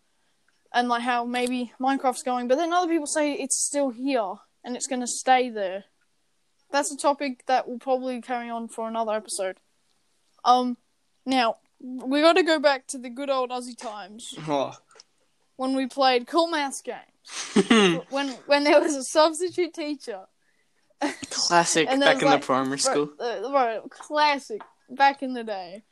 and 0.74 0.90
like 0.90 1.04
how 1.04 1.24
maybe 1.24 1.72
minecraft's 1.80 2.24
going 2.24 2.48
but 2.48 2.58
then 2.58 2.74
other 2.74 2.88
people 2.88 3.08
say 3.08 3.34
it's 3.34 3.66
still 3.66 3.92
here 3.92 4.34
and 4.64 4.76
it's 4.76 4.88
going 4.88 5.00
to 5.00 5.08
stay 5.08 5.50
there 5.50 5.86
that's 6.76 6.92
a 6.92 6.98
topic 6.98 7.44
that 7.48 7.68
will 7.68 7.80
probably 7.80 8.22
carry 8.22 8.50
on 8.50 8.68
for 8.68 8.88
another 8.88 9.14
episode 9.14 9.58
um 10.44 10.78
now 11.26 11.58
we 11.82 12.22
got 12.22 12.34
to 12.38 12.44
go 12.44 12.60
back 12.60 12.88
to 12.88 12.98
the 12.98 13.10
good 13.10 13.30
old 13.30 13.50
Aussie 13.50 13.78
times 13.78 14.34
Oh. 14.48 14.74
when 15.58 15.76
we 15.76 15.88
played 15.88 16.26
cool 16.28 16.48
maths 16.48 16.82
games. 16.82 18.02
when 18.10 18.30
when 18.48 18.64
there 18.64 18.80
was 18.80 18.96
a 18.96 19.04
substitute 19.04 19.74
teacher. 19.74 20.22
Classic 21.30 21.86
back 21.88 21.94
in 22.22 22.28
like- 22.28 22.42
the 22.42 22.46
primary 22.46 22.80
school. 22.80 23.08
Bro, 23.18 23.28
uh, 23.28 23.50
bro, 23.52 23.88
classic 23.90 24.62
back 24.90 25.22
in 25.22 25.34
the 25.34 25.44
day. 25.44 25.84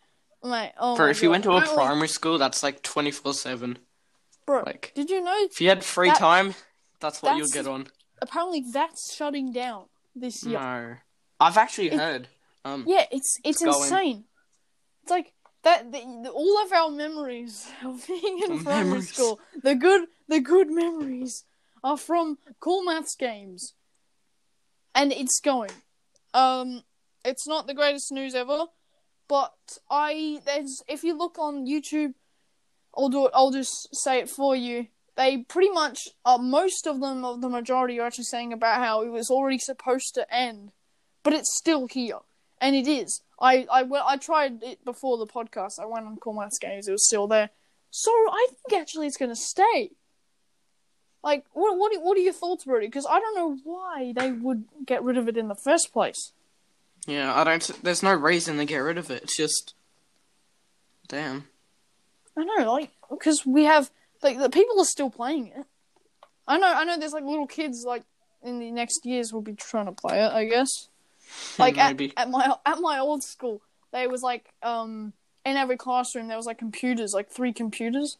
Mate, 0.43 0.71
oh 0.79 0.95
Bro, 0.95 1.09
if 1.09 1.21
you 1.23 1.29
went 1.29 1.43
to 1.45 1.51
a 1.51 1.61
primary 1.61 2.07
school, 2.07 2.37
that's 2.37 2.63
like 2.63 2.81
24 2.81 3.33
7. 3.33 3.77
bro, 4.45 4.63
Like, 4.65 4.91
did 4.95 5.09
you 5.09 5.21
know 5.23 5.35
if 5.39 5.59
you 5.61 5.69
had 5.69 5.83
free 5.83 6.09
That- 6.09 6.17
time, 6.19 6.55
that's 6.99 7.21
what 7.21 7.37
you'll 7.37 7.47
get 7.49 7.67
on. 7.67 7.87
apparently 8.21 8.63
that's 8.71 9.13
shutting 9.13 9.51
down 9.51 9.85
this 10.15 10.43
year? 10.45 10.59
No. 10.59 10.95
I've 11.39 11.57
actually 11.57 11.87
It- 11.91 11.99
heard. 11.99 12.27
Um, 12.65 12.85
Yeah, 12.87 13.05
it's 13.11 13.37
it's, 13.43 13.61
It's 13.61 13.63
going. 13.63 13.83
insane. 13.83 14.23
It's 15.01 15.11
like 15.11 15.33
that 15.63 15.91
the, 15.91 15.99
the, 16.23 16.29
all 16.29 16.63
of 16.63 16.71
our 16.71 16.89
memories 16.89 17.69
of 17.83 18.05
being 18.07 18.39
in 18.43 18.57
The 18.57 18.63
primary 18.63 18.83
memories. 18.85 19.13
school, 19.13 19.39
the 19.61 19.75
good 19.75 20.07
the 20.29 20.39
good 20.39 20.69
memories 20.71 21.43
are 21.83 21.97
from 21.97 22.37
cool 22.61 22.83
maths 22.85 23.15
games. 23.15 23.73
And 24.95 25.11
it's 25.11 25.39
going. 25.41 25.71
Um 26.33 26.83
it's 27.25 27.47
not 27.47 27.67
the 27.67 27.73
greatest 27.73 28.11
news 28.11 28.33
ever, 28.35 28.65
but 29.27 29.53
I 29.89 30.41
there's 30.45 30.81
if 30.87 31.03
you 31.03 31.17
look 31.17 31.37
on 31.37 31.65
YouTube 31.65 32.13
I'll 32.95 33.09
do 33.09 33.25
it 33.25 33.31
I'll 33.33 33.51
just 33.51 33.89
say 33.93 34.19
it 34.19 34.29
for 34.29 34.55
you. 34.55 34.87
They 35.15 35.37
pretty 35.37 35.69
much 35.69 35.99
uh, 36.25 36.39
most 36.39 36.87
of 36.87 36.99
them 36.99 37.23
of 37.23 37.41
the 37.41 37.49
majority 37.49 37.99
are 37.99 38.07
actually 38.07 38.23
saying 38.23 38.51
about 38.51 38.79
how 38.81 39.03
it 39.03 39.09
was 39.09 39.29
already 39.29 39.59
supposed 39.59 40.15
to 40.15 40.33
end, 40.33 40.71
but 41.21 41.33
it's 41.33 41.55
still 41.55 41.87
here 41.87 42.19
and 42.63 42.77
it 42.77 42.87
is. 42.87 43.21
I 43.39 43.67
I 43.69 43.83
I 44.05 44.17
tried 44.17 44.63
it 44.63 44.83
before 44.85 45.17
the 45.17 45.27
podcast. 45.27 45.79
I 45.79 45.85
went 45.85 46.05
on 46.05 46.15
Cool 46.15 46.33
Maths 46.33 46.57
Games. 46.57 46.87
It 46.87 46.93
was 46.93 47.05
still 47.05 47.27
there. 47.27 47.49
So 47.91 48.09
I 48.11 48.47
think 48.49 48.81
actually 48.81 49.07
it's 49.07 49.17
gonna 49.17 49.35
stay. 49.35 49.91
Like, 51.23 51.45
what 51.51 51.77
what 51.77 51.91
what 52.01 52.17
are 52.17 52.21
your 52.21 52.33
thoughts, 52.33 52.63
Brody? 52.63 52.87
Because 52.87 53.05
I 53.05 53.19
don't 53.19 53.35
know 53.35 53.57
why 53.65 54.13
they 54.15 54.31
would 54.31 54.63
get 54.85 55.03
rid 55.03 55.17
of 55.17 55.27
it 55.27 55.37
in 55.37 55.49
the 55.49 55.55
first 55.55 55.91
place. 55.91 56.31
yeah, 57.05 57.35
I 57.35 57.43
don't. 57.43 57.83
There's 57.83 58.01
no 58.01 58.13
reason 58.13 58.57
to 58.57 58.65
get 58.65 58.77
rid 58.77 58.97
of 58.97 59.11
it. 59.11 59.23
It's 59.23 59.37
just. 59.37 59.75
Damn. 61.09 61.49
I 62.35 62.45
know, 62.45 62.71
like, 62.71 62.91
because 63.09 63.45
we 63.45 63.65
have 63.65 63.91
like 64.23 64.39
the 64.39 64.49
people 64.49 64.79
are 64.79 64.85
still 64.85 65.09
playing 65.09 65.47
it. 65.47 65.65
I 66.47 66.57
know, 66.57 66.71
I 66.73 66.83
know. 66.83 66.97
There's 66.97 67.13
like 67.13 67.23
little 67.23 67.47
kids 67.47 67.83
like 67.85 68.03
in 68.43 68.59
the 68.59 68.71
next 68.71 69.05
years 69.05 69.31
will 69.31 69.41
be 69.41 69.53
trying 69.53 69.85
to 69.85 69.91
play 69.91 70.21
it. 70.23 70.31
I 70.31 70.45
guess. 70.45 70.89
Like 71.57 71.77
at, 71.77 71.97
Maybe. 71.97 72.13
at 72.17 72.29
my 72.29 72.55
at 72.65 72.79
my 72.79 72.99
old 72.99 73.23
school, 73.23 73.61
there 73.91 74.09
was 74.09 74.21
like 74.21 74.53
um 74.61 75.13
in 75.45 75.55
every 75.57 75.77
classroom 75.77 76.27
there 76.27 76.37
was 76.37 76.45
like 76.45 76.57
computers, 76.57 77.13
like 77.13 77.29
three 77.29 77.53
computers, 77.53 78.17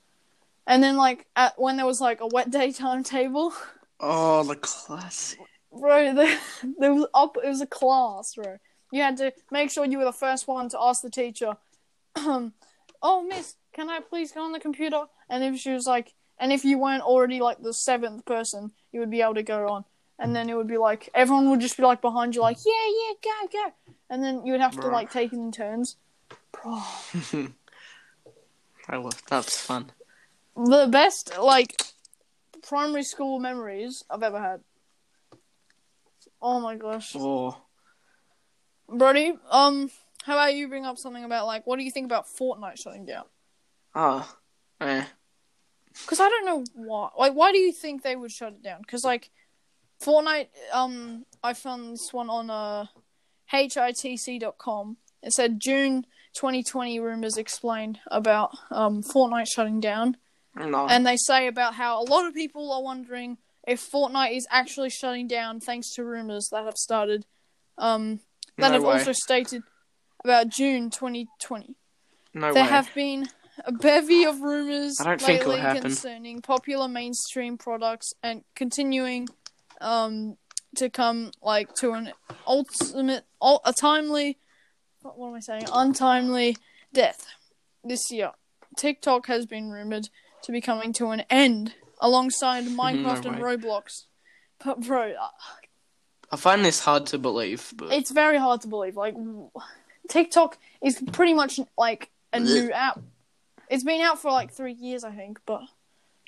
and 0.68 0.82
then 0.84 0.98
like 0.98 1.26
at 1.36 1.60
when 1.60 1.78
there 1.78 1.86
was 1.86 2.00
like 2.02 2.22
a 2.22 2.28
wet 2.28 2.50
day 2.52 2.72
timetable, 2.72 3.54
Oh, 4.00 4.44
the 4.44 4.56
classic. 4.56 5.40
bro, 5.72 6.14
there, 6.14 6.40
there 6.80 6.94
was 6.94 7.08
up. 7.14 7.38
It 7.44 7.48
was 7.48 7.62
a 7.62 7.68
class, 7.68 8.36
bro. 8.36 8.58
You 8.92 9.02
had 9.02 9.18
to 9.18 9.34
make 9.52 9.72
sure 9.72 9.86
you 9.86 9.98
were 9.98 10.06
the 10.06 10.12
first 10.14 10.48
one 10.48 10.70
to 10.70 10.78
ask 10.80 11.02
the 11.02 11.10
teacher, 11.10 11.58
"Oh, 12.16 13.24
miss, 13.28 13.56
can 13.74 13.90
I 13.90 14.00
please 14.00 14.32
go 14.32 14.44
on 14.44 14.52
the 14.52 14.60
computer?" 14.60 15.04
And 15.34 15.44
if 15.44 15.60
she 15.60 15.72
was 15.72 15.88
like, 15.88 16.14
and 16.38 16.54
if 16.54 16.64
you 16.64 16.78
weren't 16.78 17.02
already 17.02 17.42
like 17.42 17.60
the 17.60 17.74
seventh 17.74 18.24
person, 18.24 18.72
you 18.92 19.00
would 19.00 19.10
be 19.10 19.24
able 19.24 19.34
to 19.34 19.42
go 19.42 19.68
on. 19.68 19.84
And 20.20 20.36
then 20.36 20.48
it 20.48 20.56
would 20.56 20.68
be 20.68 20.78
like 20.78 21.10
everyone 21.16 21.50
would 21.50 21.60
just 21.60 21.76
be 21.76 21.82
like 21.82 22.02
behind 22.02 22.36
you, 22.36 22.42
like, 22.42 22.58
"Yeah, 22.64 22.72
yeah, 22.88 23.14
go, 23.24 23.48
go." 23.52 23.74
And 24.12 24.24
then 24.24 24.46
you 24.46 24.52
would 24.52 24.62
have 24.62 24.76
to 24.76 24.82
Bruh. 24.82 24.92
like 24.92 25.12
take 25.12 25.34
it 25.34 25.38
in 25.38 25.52
turns. 25.52 25.98
Bro, 26.52 26.84
I 28.88 28.98
love 28.98 29.20
that's 29.28 29.60
fun. 29.60 29.92
the 30.56 30.88
best 30.88 31.36
like 31.40 31.82
primary 32.62 33.02
school 33.04 33.40
memories 33.40 34.04
I've 34.12 34.22
ever 34.22 34.40
had. 34.40 34.62
Oh 36.44 36.60
my 36.60 36.76
gosh. 36.76 37.16
Oh, 37.18 37.58
Brody, 38.88 39.34
um, 39.50 39.90
how 40.26 40.34
about 40.34 40.54
you 40.54 40.68
bring 40.68 40.86
up 40.86 41.00
something 41.00 41.24
about 41.24 41.48
like 41.48 41.66
what 41.66 41.78
do 41.80 41.84
you 41.84 41.92
think 41.92 42.06
about 42.06 42.28
Fortnite 42.28 42.80
shutting 42.80 43.06
down? 43.08 43.26
ah, 43.96 44.38
eh. 44.80 45.06
Because 46.02 46.20
I 46.20 46.28
don't 46.30 46.46
know 46.46 46.64
why. 46.74 47.10
Like, 47.18 47.34
why 47.34 47.52
do 47.52 47.58
you 47.60 47.72
think 47.72 48.02
they 48.04 48.16
would 48.16 48.32
shut 48.32 48.54
it 48.54 48.64
down? 48.64 48.82
Because 48.82 49.04
like, 49.04 49.30
Fortnite. 50.02 50.48
Um, 50.74 51.26
I 51.44 51.54
found 51.54 51.94
this 51.94 52.12
one 52.12 52.30
on 52.30 52.50
uh, 52.50 52.86
hitc.com. 53.52 54.98
It 55.22 55.32
said 55.34 55.60
June 55.62 56.06
2020 56.36 57.00
rumors 57.00 57.38
explained 57.38 58.00
about 58.08 58.52
um 58.72 59.02
Fortnite 59.04 59.48
shutting 59.54 59.80
down, 59.80 60.18
No. 60.56 60.88
and 60.88 61.06
they 61.06 61.16
say 61.18 61.48
about 61.48 61.76
how 61.76 62.02
a 62.02 62.06
lot 62.06 62.26
of 62.26 62.34
people 62.34 62.72
are 62.74 62.82
wondering 62.84 63.38
if 63.68 63.80
Fortnite 63.90 64.36
is 64.36 64.48
actually 64.50 64.90
shutting 64.90 65.28
down 65.28 65.60
thanks 65.60 65.94
to 65.96 66.04
rumors 66.04 66.50
that 66.52 66.66
have 66.66 66.76
started. 66.76 67.26
Um, 67.78 68.20
that 68.58 68.70
no 68.70 68.74
have 68.74 68.84
way. 68.84 68.94
also 68.94 69.14
stated 69.14 69.64
about 70.24 70.50
June 70.50 70.90
2020. 70.90 71.76
no 72.34 72.54
there 72.54 72.64
way. 72.64 72.70
have 72.70 72.90
been 72.94 73.30
a 73.66 73.72
bevy 73.72 74.24
of 74.26 74.42
rumors 74.42 75.00
I 75.00 75.06
don't 75.06 75.22
think 75.22 75.42
it'll 75.42 75.54
lately 75.54 75.82
concerning 75.82 76.42
popular 76.42 76.88
mainstream 76.88 77.58
products 77.58 78.14
and 78.24 78.44
continuing 78.56 79.28
um, 79.82 80.38
to 80.76 80.90
come 80.90 81.32
like 81.42 81.74
to 81.76 81.92
an 81.94 82.12
ultimate, 82.48 83.26
a 83.42 83.74
timely, 83.74 84.38
what 85.02 85.30
am 85.30 85.36
I 85.36 85.40
saying, 85.40 85.66
untimely 85.72 86.58
death 86.94 87.28
this 87.84 88.12
year. 88.12 88.32
TikTok 88.78 89.28
has 89.28 89.46
been 89.46 89.70
rumored 89.70 90.10
to 90.44 90.52
be 90.52 90.62
coming 90.62 90.94
to 90.94 91.10
an 91.10 91.24
end 91.30 91.76
alongside 92.00 92.64
Minecraft 92.66 93.26
and. 93.26 93.38
Roblox. 93.38 94.06
But 94.64 94.82
bro, 94.82 95.12
uh, 95.12 95.28
I 96.32 96.36
find 96.38 96.64
this 96.64 96.80
hard 96.80 97.06
to 97.08 97.18
believe, 97.18 97.74
but 97.76 97.92
it's 97.92 98.12
very 98.12 98.38
hard 98.38 98.62
to 98.62 98.68
believe. 98.68 98.96
Like 98.96 99.16
TikTok 100.10 100.58
is 100.82 101.02
pretty 101.12 101.34
much 101.34 101.60
like 101.78 102.10
a 102.32 102.40
new 102.40 102.72
app. 102.72 103.00
It's 103.70 103.84
been 103.84 104.02
out 104.02 104.22
for 104.22 104.32
like 104.32 104.52
three 104.52 104.74
years, 104.74 105.04
I 105.04 105.12
think, 105.12 105.40
but 105.46 105.62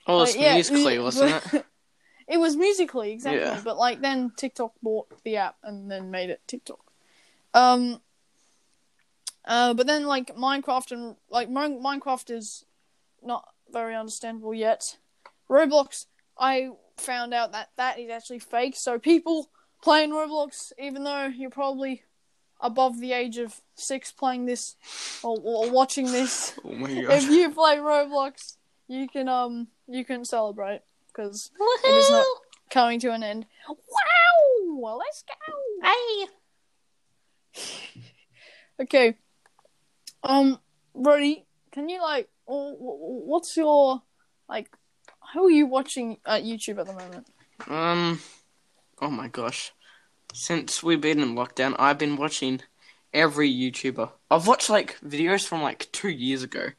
oh, 0.07 0.23
it's 0.23 0.35
yeah, 0.35 0.53
Musical.ly, 0.53 0.99
wasn't 0.99 1.53
it? 1.53 1.65
it 2.27 2.37
was 2.37 2.55
Musical.ly 2.55 3.07
exactly. 3.07 3.41
Yeah. 3.41 3.61
But 3.63 3.77
like 3.77 4.01
then 4.01 4.31
TikTok 4.35 4.73
bought 4.81 5.07
the 5.23 5.37
app 5.37 5.55
and 5.63 5.89
then 5.89 6.11
made 6.11 6.29
it 6.29 6.41
TikTok. 6.47 6.79
Um. 7.53 8.01
Uh, 9.47 9.75
but 9.75 9.85
then 9.85 10.07
like 10.07 10.35
Minecraft 10.35 10.91
and 10.91 11.15
like 11.29 11.49
Min- 11.49 11.81
Minecraft 11.83 12.31
is 12.31 12.65
not 13.21 13.47
very 13.71 13.95
understandable 13.95 14.55
yet. 14.55 14.97
Roblox, 15.49 16.07
I 16.37 16.71
found 16.97 17.33
out 17.33 17.51
that 17.51 17.69
that 17.77 17.99
is 17.99 18.09
actually 18.09 18.39
fake. 18.39 18.75
So 18.75 18.97
people 18.97 19.49
playing 19.83 20.11
Roblox, 20.11 20.71
even 20.79 21.03
though 21.03 21.25
you're 21.25 21.49
probably 21.49 22.03
above 22.65 22.99
the 22.99 23.13
age 23.13 23.37
of 23.37 23.61
six 23.75 24.11
playing 24.11 24.45
this 24.45 24.75
or, 25.23 25.37
or 25.43 25.69
watching 25.69 26.11
this, 26.11 26.53
Oh 26.65 26.71
my 26.73 26.89
if 26.89 27.29
you 27.29 27.51
play 27.51 27.77
Roblox, 27.77 28.57
you 28.87 29.07
can 29.07 29.27
um 29.29 29.67
you 29.87 30.03
can 30.03 30.25
celebrate 30.25 30.81
because 31.07 31.51
it 31.83 31.89
is 31.95 32.09
not 32.09 32.25
coming 32.69 32.99
to 33.01 33.11
an 33.11 33.23
end. 33.23 33.45
Wow! 33.69 34.97
Let's 34.97 35.23
go. 35.23 35.33
Hey. 35.83 36.27
Okay, 38.77 39.15
Um, 40.21 40.59
Brody, 40.93 41.45
can 41.71 41.87
you 41.87 42.01
like, 42.01 42.27
wh- 42.45 42.75
wh- 42.75 43.25
what's 43.25 43.55
your 43.55 44.01
like? 44.49 44.69
Who 45.33 45.47
are 45.47 45.49
you 45.49 45.65
watching 45.65 46.17
at 46.25 46.43
YouTube 46.43 46.79
at 46.79 46.85
the 46.87 46.91
moment? 46.91 47.25
Um, 47.67 48.19
oh 49.01 49.09
my 49.09 49.29
gosh. 49.29 49.71
Since 50.35 50.83
we've 50.83 50.99
been 50.99 51.21
in 51.21 51.33
lockdown, 51.33 51.77
I've 51.79 51.97
been 51.97 52.17
watching 52.17 52.59
every 53.13 53.49
YouTuber. 53.49 54.11
I've 54.29 54.45
watched 54.45 54.69
like 54.69 54.99
videos 54.99 55.47
from 55.47 55.61
like 55.61 55.89
two 55.93 56.09
years 56.09 56.43
ago. 56.43 56.71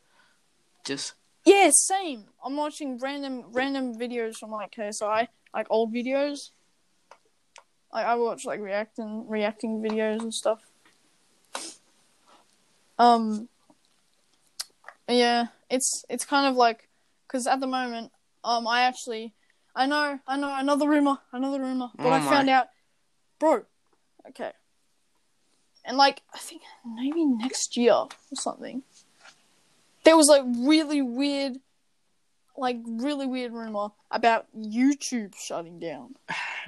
Just 0.84 1.14
Yeah, 1.46 1.70
same. 1.72 2.26
I'm 2.44 2.54
watching 2.54 2.98
random 2.98 3.46
random 3.52 3.94
videos 3.94 4.36
from 4.36 4.50
like 4.50 4.72
KSI, 4.72 5.28
like 5.54 5.66
old 5.70 5.90
videos. 5.94 6.50
Like 7.90 8.04
I 8.04 8.14
watch 8.16 8.44
like 8.44 8.60
reacting 8.60 9.26
reacting 9.26 9.80
videos 9.80 10.20
and 10.20 10.34
stuff. 10.34 10.60
Um. 12.98 13.48
Yeah, 15.08 15.46
it's 15.70 16.04
it's 16.10 16.26
kind 16.26 16.46
of 16.46 16.56
like 16.56 16.90
because 17.26 17.46
at 17.46 17.60
the 17.60 17.66
moment, 17.66 18.12
um, 18.44 18.66
I 18.66 18.82
actually, 18.82 19.32
I 19.74 19.86
know, 19.86 20.20
I 20.26 20.36
know 20.36 20.54
another 20.58 20.86
rumor, 20.86 21.16
another 21.32 21.58
rumor, 21.58 21.88
but 21.96 22.08
Oh 22.08 22.12
I 22.12 22.20
found 22.20 22.50
out, 22.50 22.66
bro. 23.38 23.64
Okay. 24.28 24.52
And 25.84 25.96
like 25.96 26.22
I 26.34 26.38
think 26.38 26.62
maybe 26.84 27.24
next 27.24 27.76
year 27.76 27.92
or 27.92 28.08
something 28.34 28.82
there 30.06 30.16
was 30.16 30.28
like 30.28 30.44
really 30.46 31.02
weird 31.02 31.58
like 32.56 32.78
really 32.86 33.26
weird 33.26 33.52
rumor 33.52 33.88
about 34.10 34.46
YouTube 34.56 35.34
shutting 35.36 35.78
down. 35.78 36.14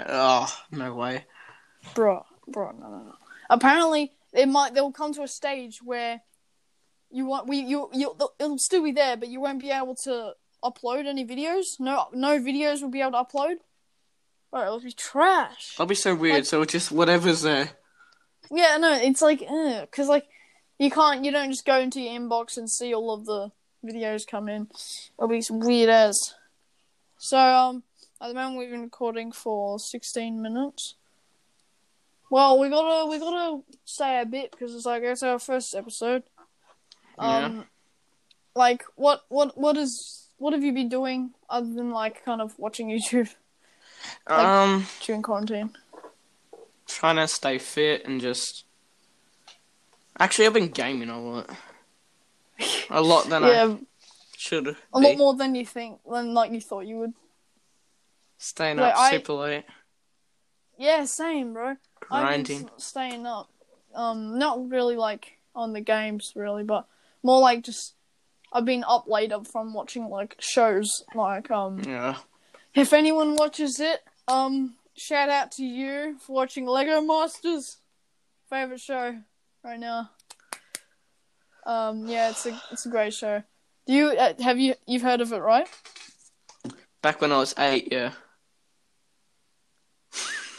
oh 0.07 0.55
no 0.71 0.93
way. 0.93 1.25
Bro, 1.95 2.27
bro, 2.47 2.73
no 2.73 2.91
no 2.91 2.99
no. 2.99 3.15
Apparently 3.49 4.13
it 4.35 4.47
might 4.47 4.75
they 4.75 4.81
will 4.81 4.93
come 4.93 5.15
to 5.15 5.23
a 5.23 5.29
stage 5.29 5.81
where 5.83 6.21
you 7.11 7.25
want 7.25 7.47
we 7.47 7.59
you 7.59 7.89
you 7.95 8.15
it'll 8.39 8.59
still 8.59 8.83
be 8.83 8.93
there 8.93 9.17
but 9.17 9.29
you 9.29 9.41
won't 9.41 9.61
be 9.61 9.71
able 9.71 9.95
to 9.95 10.33
upload 10.63 11.07
any 11.07 11.25
videos. 11.25 11.79
No 11.79 12.09
no 12.13 12.39
videos 12.39 12.83
will 12.83 12.91
be 12.91 13.01
able 13.01 13.13
to 13.13 13.25
upload. 13.25 13.55
Bro, 14.51 14.63
it'll 14.63 14.81
be 14.81 14.93
trash. 14.93 15.75
That'll 15.77 15.87
be 15.89 15.95
so 15.95 16.15
weird. 16.15 16.35
Like- 16.37 16.45
so 16.47 16.63
it's 16.63 16.73
just 16.73 16.91
whatever's 16.93 17.43
there. 17.43 17.71
Yeah, 18.51 18.79
no, 18.79 18.95
it's 18.95 19.21
like, 19.21 19.41
because 19.41 20.09
like 20.09 20.27
you 20.79 20.91
can't, 20.91 21.25
you 21.25 21.31
don't 21.31 21.51
just 21.51 21.67
go 21.67 21.79
into 21.79 22.01
your 22.01 22.19
inbox 22.19 22.57
and 22.57 22.71
see 22.71 22.95
all 22.95 23.13
of 23.13 23.27
the 23.27 23.51
videos 23.85 24.27
come 24.27 24.49
in. 24.49 24.69
It'll 25.19 25.29
be 25.29 25.43
weird 25.51 25.91
as. 25.91 26.35
So 27.19 27.37
um, 27.39 27.83
at 28.21 28.29
the 28.29 28.35
moment 28.35 28.59
we've 28.59 28.71
been 28.71 28.83
recording 28.83 29.33
for 29.33 29.79
sixteen 29.79 30.41
minutes. 30.41 30.95
Well, 32.31 32.59
we 32.59 32.69
gotta 32.71 33.07
we 33.11 33.19
gotta 33.19 33.63
say 33.85 34.21
a 34.21 34.25
bit 34.27 34.51
because 34.53 34.75
it's 34.75 34.87
like 34.87 35.03
it's 35.03 35.23
our 35.23 35.39
first 35.39 35.75
episode. 35.75 36.23
Um, 37.19 37.67
like 38.55 38.85
what 38.97 39.25
what 39.29 39.59
what 39.59 39.77
is 39.77 40.29
what 40.39 40.53
have 40.53 40.63
you 40.63 40.73
been 40.73 40.89
doing 40.89 41.31
other 41.51 41.73
than 41.73 41.91
like 41.91 42.25
kind 42.25 42.41
of 42.41 42.59
watching 42.59 42.89
YouTube 42.91 43.35
Like- 44.29 44.39
um, 44.39 44.87
during 45.01 45.23
quarantine? 45.23 45.77
trying 46.87 47.17
to 47.17 47.29
stay 47.29 47.59
fit 47.59 48.07
and 48.07 48.21
just. 48.21 48.65
Actually, 50.19 50.47
I've 50.47 50.55
been 50.55 50.69
gaming 50.69 51.11
a 51.11 51.21
lot. 51.21 51.51
A 52.91 53.01
lot 53.01 53.29
than 53.29 53.45
I 53.45 53.79
should 54.37 54.67
a 54.69 54.73
be. 54.73 55.07
lot 55.09 55.17
more 55.19 55.35
than 55.35 55.55
you 55.55 55.65
think 55.65 56.01
than 56.11 56.35
like 56.35 56.51
you 56.51 56.61
thought 56.61 56.87
you 56.87 56.99
would. 56.99 57.13
Staying 58.39 58.79
Like, 58.79 58.95
up 58.95 58.99
I- 58.99 59.11
super 59.13 59.33
late, 59.35 59.65
Yeah, 60.77 61.05
same, 61.05 61.53
bro. 61.53 61.77
Grinding. 62.01 62.69
staying 62.79 63.27
up. 63.27 63.49
Um, 63.95 64.39
not 64.39 64.69
really 64.71 64.97
like 64.97 65.39
on 65.55 65.73
the 65.73 65.81
games, 65.81 66.33
really, 66.35 66.63
but 66.65 66.87
more 67.23 67.41
like 67.41 67.63
just 67.63 67.95
I've 68.53 68.65
been 68.65 68.85
up 68.89 69.07
later 69.09 69.45
from 69.45 69.73
watching 69.75 70.09
like 70.09 70.37
shows. 70.41 70.89
Like, 71.15 71.51
um, 71.51 71.81
Yeah. 71.81 72.17
If 72.75 72.93
anyone 72.93 73.37
watches 73.37 73.81
it, 73.81 74.01
um, 74.29 74.77
shout 74.97 75.29
out 75.29 75.53
to 75.53 75.65
you 75.65 76.17
for 76.21 76.33
watching 76.35 76.67
Lego 76.67 77.01
Masters. 77.01 77.79
Favorite 78.51 78.81
show 78.81 79.19
right 79.63 79.79
now. 79.79 80.11
Um, 81.67 82.07
yeah, 82.07 82.31
it's 82.31 82.47
a 82.47 82.59
it's 82.73 82.87
a 82.87 82.89
great 82.89 83.13
show. 83.13 83.43
Do 83.87 83.93
you 83.93 84.07
uh, 84.11 84.33
have 84.43 84.59
you 84.59 84.75
you've 84.87 85.03
heard 85.03 85.21
of 85.21 85.33
it, 85.33 85.39
right? 85.39 85.67
Back 87.03 87.21
when 87.21 87.31
I 87.33 87.39
was 87.39 87.55
eight, 87.59 87.89
yeah. 87.93 88.13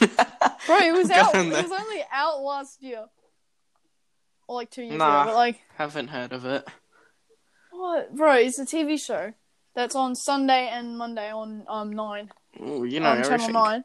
Bro, 0.00 0.78
it 0.78 0.92
was 0.92 1.10
out. 1.10 1.34
It 1.34 1.50
was 1.50 1.72
only 1.72 2.02
out 2.12 2.40
last 2.42 2.82
year, 2.82 3.06
or 4.48 4.56
like 4.56 4.70
two 4.70 4.82
years 4.82 4.96
Nah. 4.98 5.22
ago. 5.22 5.30
But 5.30 5.36
like, 5.36 5.60
Haven't 5.76 6.08
heard 6.08 6.32
of 6.32 6.44
it. 6.44 6.66
What, 7.72 8.14
bro? 8.14 8.34
It's 8.34 8.58
a 8.58 8.64
TV 8.64 9.00
show 9.04 9.32
that's 9.74 9.94
on 9.94 10.14
Sunday 10.14 10.68
and 10.68 10.96
Monday 10.98 11.30
on 11.30 11.64
um 11.68 11.92
nine 11.92 12.30
Ooh, 12.60 12.84
you 12.84 13.00
know 13.00 13.10
on 13.10 13.16
Channel 13.22 13.32
everything. 13.34 13.52
Nine. 13.54 13.84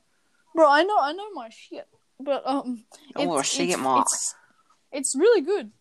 Bro, 0.54 0.70
I 0.72 0.84
know, 0.84 0.98
I 1.00 1.12
know 1.12 1.30
my 1.34 1.50
shit, 1.50 1.88
but 2.20 2.42
um, 2.46 2.86
Oh, 3.16 3.40
it's, 3.40 3.50
shit, 3.50 3.70
it's, 3.70 3.78
Mark. 3.78 4.06
it's 4.08 4.36
it's 4.92 5.16
really 5.18 5.42
good. 5.42 5.72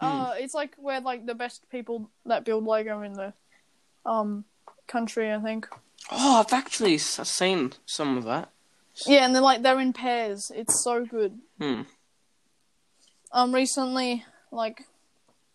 Hmm. 0.00 0.06
Uh, 0.06 0.32
it's 0.36 0.54
like 0.54 0.74
where 0.78 1.00
like 1.00 1.26
the 1.26 1.34
best 1.34 1.68
people 1.70 2.10
that 2.24 2.44
build 2.44 2.64
Lego 2.64 3.02
in 3.02 3.12
the 3.12 3.32
um 4.04 4.44
country, 4.86 5.32
I 5.32 5.38
think. 5.40 5.68
Oh, 6.10 6.40
I've 6.40 6.52
actually 6.52 6.98
seen 6.98 7.72
some 7.84 8.16
of 8.16 8.24
that. 8.24 8.50
Yeah, 9.06 9.24
and 9.26 9.34
they're 9.34 9.42
like 9.42 9.62
they're 9.62 9.80
in 9.80 9.92
pairs. 9.92 10.50
It's 10.54 10.82
so 10.82 11.04
good. 11.04 11.38
Hmm. 11.60 11.82
Um, 13.32 13.54
recently, 13.54 14.24
like 14.50 14.84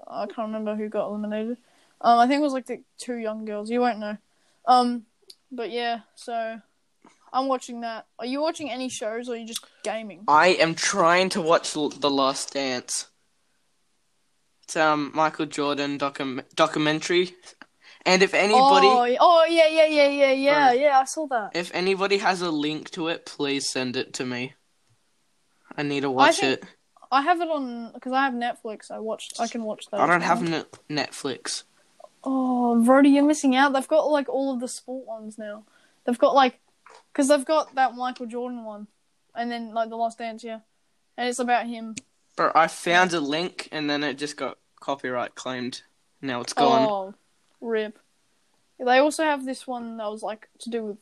I 0.08 0.26
can't 0.28 0.48
remember 0.48 0.76
who 0.76 0.88
got 0.90 1.08
eliminated. 1.08 1.58
Um, 2.04 2.20
I 2.20 2.28
think 2.28 2.40
it 2.40 2.44
was 2.44 2.54
like 2.54 2.66
the 2.66 2.84
two 2.98 3.16
young 3.16 3.46
girls. 3.46 3.70
You 3.70 3.80
won't 3.82 4.00
know. 4.00 4.18
Um, 4.68 5.04
but 5.52 5.72
yeah, 5.72 6.00
so 6.16 6.60
I'm 7.32 7.48
watching 7.48 7.82
that. 7.82 8.08
Are 8.20 8.26
you 8.26 8.42
watching 8.42 8.70
any 8.72 8.90
shows 8.90 9.30
or 9.30 9.34
are 9.34 9.38
you 9.38 9.46
just 9.46 9.66
gaming? 9.84 10.24
I 10.28 10.50
am 10.50 10.76
trying 10.76 11.30
to 11.30 11.42
watch 11.42 11.76
L- 11.76 11.90
The 11.90 12.10
Last 12.10 12.54
Dance. 12.54 13.08
It's 14.64 14.76
um 14.76 15.12
Michael 15.14 15.46
Jordan 15.46 15.98
docu- 16.00 16.44
documentary, 16.56 17.36
and 18.06 18.24
if 18.24 18.34
anybody 18.34 18.88
Oh, 18.88 19.16
oh 19.20 19.46
yeah, 19.50 19.68
yeah, 19.68 19.86
yeah, 19.88 20.08
yeah, 20.08 20.32
yeah, 20.32 20.72
yeah. 20.72 21.00
I 21.00 21.06
saw 21.06 21.28
that. 21.28 21.52
if 21.54 21.72
anybody 21.74 22.18
has 22.20 22.42
a 22.42 22.50
link 22.52 22.90
to 22.92 23.10
it, 23.10 23.26
please 23.26 23.70
send 23.70 23.96
it 23.96 24.14
to 24.14 24.26
me. 24.26 24.54
I 25.76 25.84
need 25.84 26.02
to 26.02 26.12
watch 26.12 26.38
think- 26.38 26.64
it. 26.64 26.66
I 27.14 27.22
have 27.24 27.42
it 27.42 27.50
on 27.50 27.92
because 27.94 28.14
I 28.14 28.24
have 28.24 28.34
Netflix. 28.34 28.90
I 28.90 29.00
watched. 29.00 29.40
I 29.42 29.48
can 29.48 29.64
watch 29.64 29.88
that. 29.92 30.00
I 30.00 30.08
don't 30.08 30.22
have 30.22 30.42
net- 30.42 30.80
Netflix. 30.90 31.64
Oh, 32.24 32.84
Brody, 32.84 33.10
you're 33.10 33.24
missing 33.24 33.56
out. 33.56 33.74
They've 33.74 33.88
got 33.88 34.10
like 34.10 34.30
all 34.30 34.54
of 34.54 34.60
the 34.60 34.68
sport 34.68 35.08
ones 35.08 35.38
now. 35.38 35.64
They've 36.06 36.18
got 36.18 36.36
like, 36.36 36.60
because 37.12 37.28
they've 37.28 37.46
got 37.46 37.76
that 37.76 37.96
Michael 37.96 38.26
Jordan 38.26 38.64
one, 38.64 38.88
and 39.36 39.52
then 39.52 39.74
like 39.74 39.90
the 39.90 39.96
Last 39.96 40.18
Dance, 40.18 40.44
yeah, 40.44 40.60
and 41.18 41.28
it's 41.28 41.40
about 41.40 41.68
him. 41.68 41.96
Bro, 42.36 42.52
I 42.56 42.68
found 42.68 43.14
a 43.14 43.20
link 43.20 43.68
and 43.72 43.90
then 43.90 44.04
it 44.04 44.18
just 44.18 44.38
got 44.38 44.58
copyright 44.80 45.36
claimed. 45.36 45.82
Now 46.22 46.42
it's 46.42 46.54
gone. 46.54 46.88
Oh, 46.90 47.14
rip. 47.60 48.00
They 48.80 48.98
also 48.98 49.24
have 49.24 49.46
this 49.46 49.68
one 49.68 49.98
that 49.98 50.10
was 50.10 50.24
like 50.24 50.48
to 50.60 50.70
do 50.70 50.84
with 50.84 50.98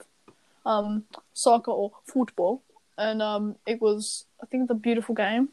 um 0.65 1.05
soccer 1.34 1.71
or 1.71 1.91
football, 2.05 2.62
and 2.97 3.21
um 3.21 3.55
it 3.65 3.82
was 3.82 4.25
I 4.41 4.45
think 4.45 4.67
the 4.67 4.73
beautiful 4.73 5.15
game. 5.15 5.49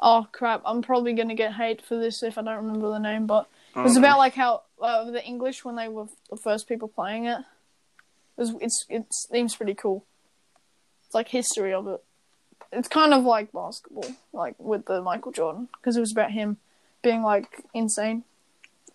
Oh 0.00 0.28
crap! 0.32 0.62
I'm 0.64 0.82
probably 0.82 1.12
gonna 1.12 1.34
get 1.34 1.54
hate 1.54 1.84
for 1.84 1.96
this 1.96 2.22
if 2.22 2.38
I 2.38 2.42
don't 2.42 2.64
remember 2.64 2.90
the 2.90 2.98
name, 2.98 3.26
but 3.26 3.48
it 3.76 3.80
was 3.80 3.96
about 3.96 4.18
like 4.18 4.34
how 4.34 4.62
uh, 4.80 5.10
the 5.10 5.24
English 5.24 5.64
when 5.64 5.76
they 5.76 5.88
were 5.88 6.06
the 6.30 6.36
first 6.36 6.68
people 6.68 6.88
playing 6.88 7.26
it. 7.26 7.38
It 7.38 8.40
was, 8.40 8.54
it's 8.60 8.86
it 8.88 9.06
seems 9.12 9.56
pretty 9.56 9.74
cool. 9.74 10.04
It's 11.06 11.14
like 11.14 11.28
history 11.28 11.72
of 11.72 11.86
it. 11.88 12.02
It's 12.72 12.88
kind 12.88 13.14
of 13.14 13.24
like 13.24 13.52
basketball, 13.52 14.10
like 14.32 14.54
with 14.58 14.86
the 14.86 15.00
Michael 15.00 15.32
Jordan, 15.32 15.68
because 15.72 15.96
it 15.96 16.00
was 16.00 16.12
about 16.12 16.32
him 16.32 16.58
being 17.02 17.22
like 17.22 17.64
insane. 17.72 18.24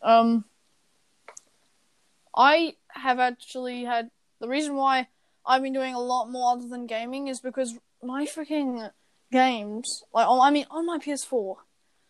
Um, 0.02 0.46
I 2.36 2.76
have 2.90 3.20
actually 3.20 3.86
had 3.86 4.12
the 4.40 4.48
reason 4.48 4.76
why 4.76 5.08
I've 5.46 5.64
been 5.64 5.74
doing 5.74 5.96
a 5.96 6.00
lot 6.00 6.30
more 6.30 6.54
other 6.54 6.68
than 6.68 6.86
gaming 6.88 7.28
is 7.28 7.40
because 7.40 7.78
my 8.02 8.26
freaking 8.26 8.92
games, 9.32 10.04
like 10.14 10.28
on, 10.28 10.40
I 10.40 10.52
mean 10.52 10.66
on 10.70 10.86
my 10.86 10.98
PS4, 11.00 11.26
for 11.30 11.58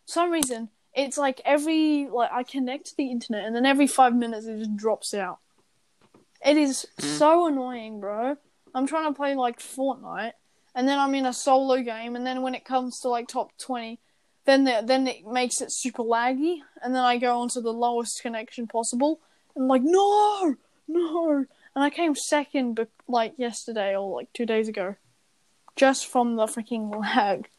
some 0.06 0.32
reason 0.32 0.70
it's 0.96 1.18
like 1.18 1.42
every 1.46 2.08
like 2.08 2.32
I 2.32 2.44
connect 2.44 2.88
to 2.88 2.98
the 2.98 3.10
internet 3.10 3.46
and 3.46 3.56
then 3.56 3.66
every 3.66 3.88
five 3.88 4.16
minutes 4.16 4.46
it 4.46 4.60
just 4.60 4.76
drops 4.76 5.14
out. 5.14 5.40
It 6.46 6.58
is 6.58 6.86
hmm. 7.00 7.08
so 7.08 7.48
annoying, 7.48 8.00
bro. 8.00 8.38
I'm 8.76 8.88
trying 8.88 9.12
to 9.12 9.18
play 9.18 9.36
like 9.36 9.60
Fortnite 9.60 10.34
and 10.76 10.88
then 10.88 11.00
I'm 11.00 11.16
in 11.16 11.26
a 11.26 11.34
solo 11.34 11.82
game 11.82 12.16
and 12.16 12.26
then 12.26 12.42
when 12.42 12.56
it 12.56 12.66
comes 12.66 13.00
to 13.02 13.10
like 13.10 13.28
top 13.28 13.58
twenty, 13.58 14.00
then 14.46 14.64
the, 14.66 14.82
then 14.84 15.08
it 15.08 15.26
makes 15.26 15.62
it 15.62 15.72
super 15.72 16.04
laggy 16.04 16.58
and 16.82 16.94
then 16.94 17.04
I 17.04 17.18
go 17.18 17.40
onto 17.40 17.62
the 17.62 17.74
lowest 17.74 18.22
connection 18.22 18.68
possible 18.68 19.20
and 19.56 19.68
like 19.68 19.84
no, 19.84 20.56
no, 20.88 21.46
and 21.76 21.84
I 21.84 21.90
came 21.90 22.16
second, 22.16 22.76
but 22.76 22.90
like 23.08 23.34
yesterday 23.38 23.96
or 23.96 24.16
like 24.16 24.32
two 24.34 24.46
days 24.46 24.68
ago, 24.68 24.96
just 25.76 26.08
from 26.08 26.36
the 26.36 26.46
freaking 26.46 26.96
lag. 27.00 27.50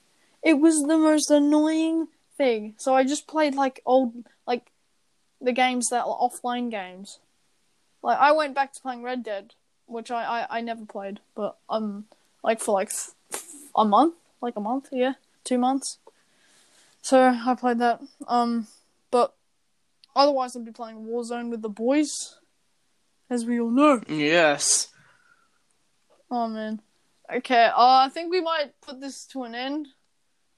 It 0.42 0.54
was 0.54 0.82
the 0.82 0.98
most 0.98 1.30
annoying 1.30 2.08
thing. 2.36 2.74
So 2.78 2.94
I 2.94 3.04
just 3.04 3.26
played 3.26 3.54
like 3.54 3.80
old 3.86 4.12
like 4.46 4.70
the 5.40 5.52
games 5.52 5.88
that 5.90 6.04
are 6.04 6.18
offline 6.18 6.70
games. 6.70 7.18
Like 8.02 8.18
I 8.18 8.32
went 8.32 8.54
back 8.54 8.72
to 8.72 8.80
playing 8.80 9.02
Red 9.02 9.22
Dead, 9.22 9.54
which 9.86 10.10
I 10.10 10.24
I, 10.24 10.58
I 10.58 10.60
never 10.60 10.84
played, 10.84 11.20
but 11.34 11.56
um 11.68 12.06
like 12.42 12.60
for 12.60 12.72
like 12.72 12.92
a 13.74 13.84
month, 13.84 14.14
like 14.40 14.56
a 14.56 14.60
month, 14.60 14.88
yeah, 14.92 15.14
two 15.44 15.58
months. 15.58 15.98
So 17.02 17.20
I 17.20 17.54
played 17.54 17.78
that. 17.78 18.00
Um, 18.28 18.66
but 19.10 19.34
otherwise 20.16 20.56
I'd 20.56 20.64
be 20.64 20.72
playing 20.72 21.06
Warzone 21.06 21.50
with 21.50 21.62
the 21.62 21.68
boys, 21.68 22.38
as 23.28 23.44
we 23.44 23.60
all 23.60 23.70
know. 23.70 24.02
Yes. 24.08 24.88
Oh 26.30 26.48
man. 26.48 26.80
Okay, 27.34 27.64
uh, 27.64 27.72
I 27.76 28.10
think 28.10 28.30
we 28.30 28.40
might 28.40 28.78
put 28.82 29.00
this 29.00 29.24
to 29.32 29.44
an 29.44 29.54
end. 29.54 29.88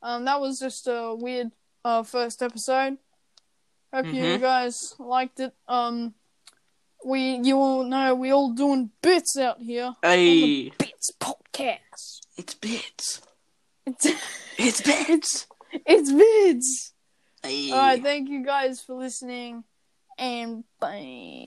Um, 0.02 0.24
that 0.24 0.40
was 0.40 0.58
just 0.58 0.86
a 0.88 1.14
weird 1.14 1.52
uh 1.86 2.02
first 2.02 2.42
episode. 2.42 2.98
Hope 3.94 4.06
you 4.06 4.22
Mhm. 4.22 4.40
guys 4.40 4.94
liked 4.98 5.38
it. 5.40 5.54
Um, 5.68 6.14
we 7.04 7.20
you 7.48 7.56
all 7.56 7.84
know 7.84 8.14
we 8.14 8.32
all 8.32 8.50
doing 8.52 8.90
bits 9.02 9.36
out 9.38 9.60
here. 9.60 9.94
Hey, 10.02 10.70
Bits 10.70 11.12
podcast. 11.20 12.20
it's 12.36 12.54
bits. 12.54 13.22
It's 13.86 14.06
It's 14.58 14.80
bits. 14.82 15.46
it's 15.86 16.10
vids. 16.10 16.92
Hey. 17.42 17.70
All 17.70 17.78
right, 17.78 18.02
thank 18.02 18.28
you 18.28 18.42
guys 18.44 18.80
for 18.82 18.94
listening, 18.96 19.62
and 20.18 20.64
bye. 20.80 21.46